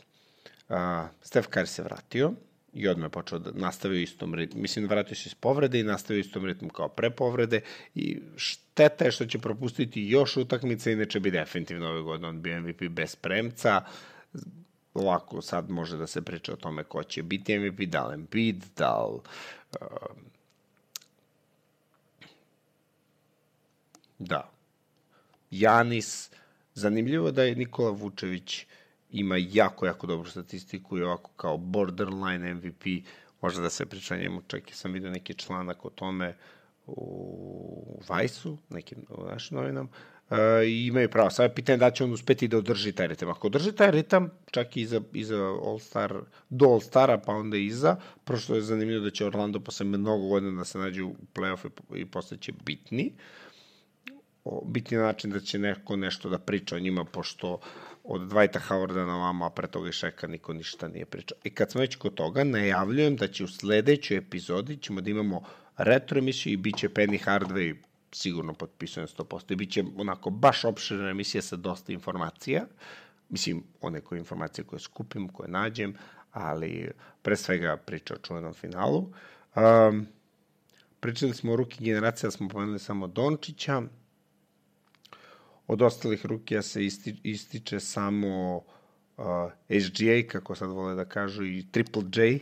Uh, 0.70 0.76
Steph 1.22 1.50
Curry 1.50 1.66
se 1.66 1.84
vratio 1.84 2.32
i 2.76 2.88
odmah 2.88 3.06
je 3.06 3.10
počeo 3.10 3.40
da 3.40 3.52
nastavio 3.54 4.02
istom 4.02 4.36
ritmu. 4.36 4.62
Mislim, 4.62 4.88
vratio 4.88 5.16
se 5.16 5.30
iz 5.30 5.34
povrede 5.36 5.80
i 5.80 5.84
nastavio 5.84 6.20
istom 6.20 6.46
ritmu 6.46 6.70
kao 6.70 6.88
pre 6.88 7.10
povrede 7.10 7.62
i 7.96 8.20
šteta 8.36 9.06
je 9.06 9.12
što 9.12 9.26
će 9.26 9.40
propustiti 9.40 10.02
još 10.02 10.38
utakmice, 10.38 10.92
inače 10.92 11.20
bi 11.20 11.32
definitivno 11.32 11.90
ove 11.90 12.02
godine 12.02 12.28
on 12.28 12.42
bio 12.42 12.62
MVP 12.62 12.84
bez 12.90 13.16
premca. 13.16 13.82
Lako 14.96 15.42
sad 15.42 15.70
može 15.70 15.98
da 15.98 16.08
se 16.08 16.22
priča 16.22 16.54
o 16.54 16.56
tome 16.56 16.84
ko 16.84 17.04
će 17.04 17.24
biti 17.24 17.60
MVP, 17.60 17.80
da 17.80 18.08
li 18.08 18.14
Embiid, 18.14 18.64
da 18.78 19.06
li 19.06 19.20
uh, 19.82 20.26
Da. 24.20 24.52
Janis, 25.52 26.30
zanimljivo 26.74 27.32
da 27.32 27.44
je 27.44 27.56
Nikola 27.56 27.90
Vučević 27.90 28.66
ima 29.20 29.36
jako, 29.38 29.86
jako 29.86 30.08
dobru 30.08 30.30
statistiku 30.30 30.98
i 30.98 31.04
ovako 31.04 31.32
kao 31.36 31.58
borderline 31.58 32.54
MVP, 32.54 32.84
možda 33.42 33.62
da 33.62 33.70
se 33.70 33.86
priča 33.86 34.18
njemu, 34.18 34.42
čak 34.48 34.72
i 34.72 34.76
sam 34.76 34.92
vidio 34.92 35.12
neki 35.12 35.34
članak 35.34 35.86
o 35.86 35.90
tome 35.90 36.36
u 36.88 38.02
Vajsu, 38.08 38.58
nekim 38.70 38.98
u 39.10 39.26
našim 39.26 39.58
novinama, 39.58 39.90
uh, 40.30 40.38
i 40.66 40.88
imaju 40.88 41.10
pravo. 41.10 41.30
Sada 41.30 41.44
je 41.44 41.56
pitanje 41.56 41.78
da 41.78 41.92
će 41.92 42.04
on 42.04 42.14
uspeti 42.14 42.48
da 42.48 42.58
održi 42.58 42.92
taj 42.92 43.08
ritam. 43.08 43.30
Ako 43.30 43.48
održi 43.48 43.72
taj 43.72 43.92
ritam, 43.92 44.30
čak 44.52 44.78
i 44.78 44.82
iza, 44.82 45.02
iza 45.14 45.38
All-Star, 45.38 46.20
do 46.50 46.66
All-Stara, 46.66 47.20
pa 47.26 47.34
onda 47.34 47.58
iza, 47.58 47.96
prošto 48.24 48.56
je 48.56 48.62
zanimljivo 48.62 49.04
da 49.04 49.12
će 49.12 49.26
Orlando 49.26 49.60
posle 49.60 49.86
mnogo 49.86 50.28
godina 50.28 50.58
da 50.58 50.66
se 50.66 50.80
nađe 50.80 51.04
u 51.04 51.16
play-off 51.36 51.68
i, 51.68 52.02
i 52.02 52.06
posle 52.06 52.38
će 52.38 52.52
bitni. 52.66 53.14
Uh, 53.16 54.62
bitni 54.66 54.98
način 54.98 55.32
da 55.32 55.40
će 55.40 55.60
neko 55.60 55.96
nešto 55.96 56.30
da 56.30 56.40
priča 56.40 56.76
o 56.76 56.80
njima, 56.80 57.06
pošto 57.06 57.60
od 58.08 58.22
Dwighta 58.22 58.60
Howarda 58.60 59.06
na 59.06 59.18
vama, 59.18 59.46
a 59.46 59.50
pre 59.50 59.68
toga 59.68 59.90
i 59.90 59.92
Šeka 59.92 60.28
niko 60.28 60.54
ništa 60.54 60.88
nije 60.88 61.06
pričao. 61.06 61.38
I 61.44 61.50
kad 61.50 61.72
smo 61.72 61.82
već 61.82 61.96
kod 61.96 62.14
toga, 62.14 62.44
najavljujem 62.44 63.16
da 63.16 63.28
će 63.28 63.44
u 63.44 63.48
sledećoj 63.48 64.18
epizodi 64.18 64.78
ćemo 64.78 65.02
da 65.02 65.10
imamo 65.10 65.42
retro 65.78 66.20
emisiju 66.20 66.54
i 66.54 66.58
bit 66.58 66.78
će 66.78 66.90
Penny 66.90 67.26
Hardway, 67.26 67.76
sigurno 68.12 68.54
potpisujem 68.54 69.08
100%, 69.08 69.54
i 69.54 69.56
bit 69.56 69.72
će 69.72 69.84
onako 69.98 70.30
baš 70.30 70.66
opširna 70.66 71.10
emisija 71.10 71.42
sa 71.42 71.56
dosta 71.56 71.94
informacija, 71.94 72.66
mislim, 73.30 73.64
one 73.82 74.02
koje 74.02 74.20
informacije 74.20 74.66
koje 74.66 74.80
skupim, 74.80 75.30
koje 75.30 75.50
nađem, 75.50 75.96
ali 76.32 76.92
pre 77.22 77.36
svega 77.36 77.78
priča 77.78 78.14
o 78.14 78.18
čuvenom 78.18 78.54
finalu. 78.54 79.12
Um, 79.56 80.08
pričali 81.00 81.34
smo 81.34 81.54
o 81.54 81.56
ruki 81.56 81.84
generacija, 81.84 82.32
smo 82.32 82.48
pomenuli 82.48 82.80
samo 82.80 83.08
Dončića, 83.08 83.82
Od 85.68 85.82
ostalih 85.82 86.26
rukija 86.26 86.62
se 86.62 86.86
isti, 86.86 87.16
ističe 87.24 87.80
samo 87.80 88.64
uh, 89.18 89.24
SGA, 89.82 90.28
kako 90.32 90.56
sad 90.56 90.70
vole 90.70 90.96
da 90.96 91.06
kažu, 91.06 91.46
i 91.46 91.66
Triple 91.72 92.04
J. 92.14 92.40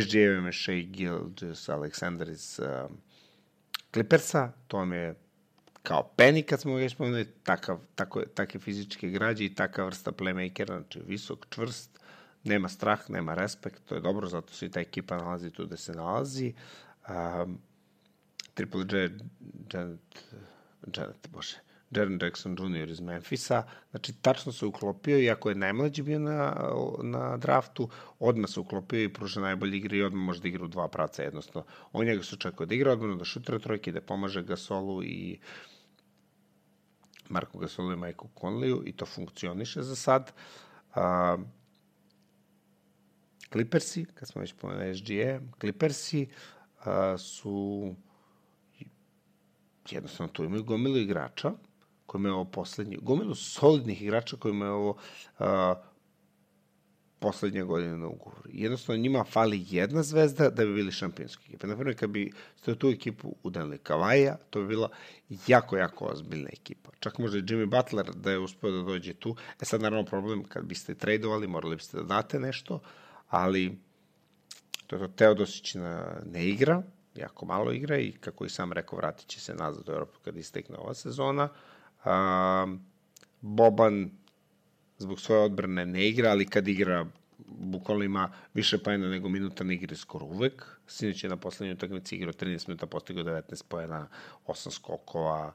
SGA 0.00 0.18
je 0.18 0.52
Shea 0.52 0.82
Gilgis 0.82 1.68
Alexander 1.68 2.30
iz 2.30 2.60
uh, 2.62 2.90
Clippersa, 3.92 4.52
to 4.66 4.76
vam 4.76 4.92
je 4.92 5.14
kao 5.82 6.10
Penny, 6.16 6.42
kad 6.42 6.60
smo 6.60 6.74
već 6.74 6.92
spomenuli, 6.92 7.26
takav, 7.42 7.78
tako, 7.94 8.22
takve 8.34 8.60
fizičke 8.60 9.08
građe 9.08 9.44
i 9.44 9.54
takva 9.54 9.84
vrsta 9.84 10.12
playmakera, 10.12 10.66
znači 10.66 11.00
visok, 11.06 11.46
čvrst, 11.50 11.98
nema 12.44 12.68
strah, 12.68 13.10
nema 13.10 13.34
respekt, 13.34 13.82
to 13.84 13.94
je 13.94 14.00
dobro, 14.00 14.28
zato 14.28 14.52
se 14.52 14.66
i 14.66 14.70
ta 14.70 14.80
ekipa 14.80 15.16
nalazi 15.16 15.50
tu 15.50 15.66
gde 15.66 15.76
se 15.76 15.92
nalazi. 15.92 16.54
Um, 17.08 17.58
Triple 18.54 18.80
J, 18.80 19.10
Janet, 19.72 20.24
Janet, 20.96 21.28
bože, 21.32 21.56
Jaren 21.90 22.18
Jackson 22.22 22.56
Jr. 22.58 22.90
iz 22.90 23.00
Memfisa. 23.00 23.62
Znači, 23.90 24.12
tačno 24.12 24.52
se 24.52 24.66
uklopio, 24.66 25.18
iako 25.18 25.48
je 25.48 25.54
najmlađi 25.54 26.02
bio 26.02 26.18
na, 26.18 26.70
na 27.02 27.36
draftu, 27.36 27.88
odmah 28.18 28.50
se 28.50 28.60
uklopio 28.60 29.02
i 29.02 29.12
pruža 29.12 29.40
najbolji 29.40 29.76
igre 29.76 29.98
i 29.98 30.02
odmah 30.02 30.24
može 30.24 30.40
da 30.40 30.48
igra 30.48 30.64
u 30.64 30.68
dva 30.68 30.88
praca 30.88 31.22
jednostavno. 31.22 31.66
On 31.92 32.06
njega 32.06 32.22
se 32.22 32.34
očekuje 32.34 32.66
da 32.66 32.74
igra 32.74 32.92
odmah, 32.92 33.18
da 33.18 33.24
šutira 33.24 33.58
trojke, 33.58 33.92
da 33.92 34.00
pomaže 34.00 34.42
Gasolu 34.42 35.02
i 35.04 35.38
Marko 37.28 37.58
Gasolu 37.58 37.92
i 37.92 37.96
Majku 37.96 38.28
Conleyu 38.34 38.82
i 38.86 38.92
to 38.92 39.06
funkcioniše 39.06 39.82
za 39.82 39.96
sad. 39.96 40.32
A, 40.94 41.36
Clippersi, 43.52 44.04
kad 44.14 44.28
smo 44.28 44.40
već 44.40 44.52
pomenuli 44.52 44.96
SGA, 44.96 45.40
Clippersi 45.60 46.28
a, 46.84 47.18
su 47.18 47.94
jednostavno 49.90 50.32
tu 50.32 50.44
imaju 50.44 50.64
gomilu 50.64 50.96
igrača 50.96 51.52
kojima 52.08 52.28
je 52.28 52.32
ovo 52.32 52.44
poslednje, 52.44 52.96
gomilu 53.02 53.34
solidnih 53.34 54.02
igrača 54.02 54.36
kojima 54.36 54.64
je 54.64 54.70
ovo 54.70 54.96
uh, 55.38 55.46
poslednje 57.18 57.62
godine 57.62 57.96
na 57.96 58.06
ugovoru. 58.06 58.48
Jednostavno 58.48 59.02
njima 59.02 59.24
fali 59.24 59.64
jedna 59.70 60.02
zvezda 60.02 60.50
da 60.50 60.64
bi 60.64 60.74
bili 60.74 60.92
šampionski 60.92 61.44
ekipa. 61.48 61.66
Naprimer, 61.66 61.98
kad 61.98 62.10
bi 62.10 62.32
ste 62.56 62.74
tu 62.74 62.88
ekipu 62.88 63.34
udelili 63.42 63.78
Kavaja, 63.78 64.36
to 64.50 64.60
bi 64.60 64.66
bila 64.66 64.88
jako, 65.46 65.76
jako 65.76 66.04
ozbiljna 66.04 66.48
ekipa. 66.52 66.90
Čak 67.00 67.18
možda 67.18 67.38
i 67.38 67.42
Jimmy 67.42 67.66
Butler 67.66 68.14
da 68.14 68.30
je 68.30 68.38
uspio 68.38 68.70
da 68.70 68.82
dođe 68.82 69.14
tu. 69.14 69.36
E 69.60 69.64
sad, 69.64 69.82
naravno, 69.82 70.04
problem, 70.04 70.44
kad 70.44 70.64
biste 70.64 70.94
tradovali, 70.94 71.46
morali 71.46 71.76
biste 71.76 71.96
da 71.96 72.02
date 72.02 72.40
nešto, 72.40 72.80
ali 73.28 73.78
to 74.86 74.96
je 74.96 75.00
to, 75.00 75.08
Teodosić 75.08 75.74
na, 75.74 76.20
ne 76.32 76.48
igra, 76.48 76.82
jako 77.14 77.46
malo 77.46 77.72
igra 77.72 77.98
i 77.98 78.12
kako 78.12 78.44
i 78.44 78.48
sam 78.48 78.72
rekao, 78.72 78.98
vratit 78.98 79.26
će 79.26 79.40
se 79.40 79.54
nazad 79.54 79.88
u 79.88 79.92
Europu 79.92 80.18
kad 80.24 80.36
istekne 80.36 80.76
ova 80.76 80.94
sezona. 80.94 81.44
Uh, 81.44 81.77
Boban 83.40 84.10
zbog 84.98 85.20
svoje 85.20 85.42
odbrane 85.42 85.86
ne 85.86 86.08
igra, 86.08 86.30
ali 86.30 86.46
kad 86.46 86.68
igra 86.68 87.06
bukvalno 87.46 88.04
ima 88.04 88.32
više 88.54 88.78
pojena 88.78 89.08
nego 89.08 89.28
minuta 89.28 89.64
na 89.64 89.72
igri 89.72 89.96
skoro 89.96 90.26
uvek. 90.26 90.66
Sinoć 90.86 91.24
je 91.24 91.30
na 91.30 91.36
poslednjoj 91.36 91.74
utakmici 91.74 92.16
igrao 92.16 92.32
13 92.32 92.68
minuta, 92.68 92.86
postigao 92.86 93.24
19 93.24 93.64
pojena, 93.68 94.08
8 94.46 94.70
skokova. 94.70 95.54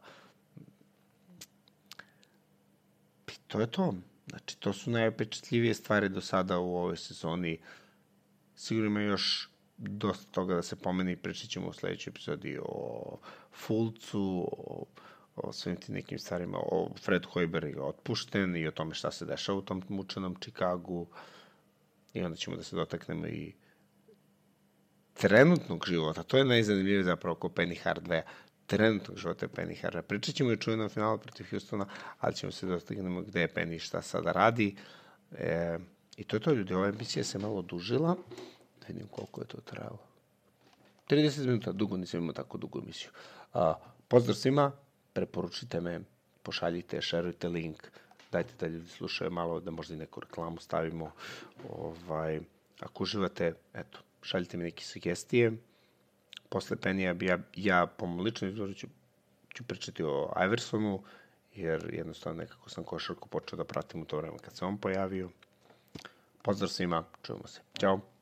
I 3.28 3.32
to 3.48 3.60
je 3.60 3.72
to. 3.72 3.94
Znači, 4.30 4.60
to 4.60 4.74
su 4.74 4.92
najpečetljivije 4.92 5.74
stvari 5.74 6.10
do 6.10 6.22
sada 6.22 6.60
u 6.60 6.76
ovoj 6.76 6.98
sezoni. 6.98 7.60
Sigurno 8.56 8.90
ima 8.90 9.02
još 9.02 9.50
dosta 9.78 10.32
toga 10.32 10.56
da 10.56 10.62
se 10.62 10.76
pomeni, 10.76 11.16
pričat 11.16 11.50
ćemo 11.50 11.68
u 11.68 11.74
sledećoj 11.74 12.12
epizodi 12.12 12.60
o 12.62 13.18
Fulcu, 13.52 14.50
o 14.58 14.86
o 15.36 15.54
svim 15.54 15.76
tim 15.76 15.96
nekim 15.96 16.20
stvarima, 16.20 16.58
o 16.58 16.90
Fred 17.02 17.26
Hoiber 17.26 17.64
je 17.64 17.82
otpušten 17.82 18.56
i 18.56 18.68
o 18.68 18.72
tome 18.72 18.96
šta 18.96 19.12
se 19.12 19.26
dešava 19.26 19.58
u 19.58 19.62
tom 19.62 19.84
mučenom 19.90 20.36
Čikagu 20.40 21.08
i 22.14 22.24
onda 22.24 22.38
ćemo 22.38 22.56
da 22.56 22.64
se 22.64 22.76
dotaknemo 22.76 23.28
i 23.28 23.54
trenutnog 25.14 25.86
života, 25.88 26.24
to 26.24 26.38
je 26.38 26.46
najzanimljivije 26.46 27.04
zapravo 27.04 27.34
oko 27.34 27.50
Penny 27.50 27.84
Hardware, 27.84 28.22
trenutnog 28.66 29.18
života 29.18 29.48
Penny 29.48 29.82
Hardware. 29.82 30.02
Pričat 30.02 30.36
ćemo 30.36 30.52
i 30.52 30.58
čuvenom 30.58 30.90
finalu 30.90 31.18
protiv 31.18 31.46
Houstona, 31.50 31.86
ali 32.20 32.36
ćemo 32.36 32.52
se 32.52 32.66
dotaknemo 32.66 33.22
gde 33.22 33.42
je 33.42 33.54
Penny 33.54 33.80
šta 33.80 34.02
sada 34.02 34.32
radi. 34.32 34.76
E, 35.38 35.78
I 36.18 36.24
to 36.24 36.36
je 36.36 36.40
to, 36.40 36.52
ljudi, 36.54 36.74
ova 36.74 36.88
emisija 36.88 37.24
se 37.24 37.40
malo 37.40 37.62
dužila. 37.62 38.16
Da 38.82 38.88
vidim 38.88 39.08
koliko 39.08 39.42
je 39.42 39.48
to 39.48 39.62
trajalo. 39.62 40.00
30 41.10 41.46
minuta, 41.46 41.72
dugo 41.72 41.98
nisam 41.98 42.20
imao 42.20 42.34
tako 42.34 42.58
dugu 42.58 42.80
emisiju. 42.80 43.10
A, 43.54 43.74
pozdrav 44.08 44.36
svima, 44.36 44.72
preporučite 45.14 45.82
me, 45.82 46.00
pošaljite, 46.44 47.02
šerujte 47.02 47.48
link, 47.48 47.88
dajte 48.32 48.54
da 48.60 48.68
ljudi 48.68 48.88
slušaju 48.88 49.32
malo, 49.32 49.60
da 49.60 49.72
možda 49.72 49.96
i 49.96 49.98
neku 49.98 50.20
reklamu 50.20 50.60
stavimo. 50.60 51.12
Ovaj, 51.70 52.40
ako 52.80 53.04
uživate, 53.04 53.54
eto, 53.74 54.00
šaljite 54.22 54.58
mi 54.58 54.64
neke 54.64 54.84
sugestije. 54.84 55.52
Posle 56.50 56.78
Penija 56.78 57.16
ja, 57.22 57.38
ja 57.56 57.86
po 57.88 58.06
mom 58.06 58.20
ličnom 58.20 58.52
izboru 58.52 58.74
ću, 58.74 58.88
ću 59.54 59.64
pričati 59.64 60.04
o 60.04 60.34
Iversonu, 60.46 61.04
jer 61.56 61.90
jednostavno 61.94 62.42
nekako 62.42 62.70
sam 62.70 62.84
košarku 62.84 63.30
počeo 63.30 63.58
da 63.58 63.64
pratim 63.64 64.02
u 64.02 64.06
to 64.06 64.18
vreme 64.18 64.38
kad 64.38 64.56
se 64.56 64.66
on 64.66 64.78
pojavio. 64.78 65.30
Pozdrav 66.42 66.70
svima, 66.70 67.04
čujemo 67.22 67.48
se. 67.48 67.62
Ćao. 67.80 68.13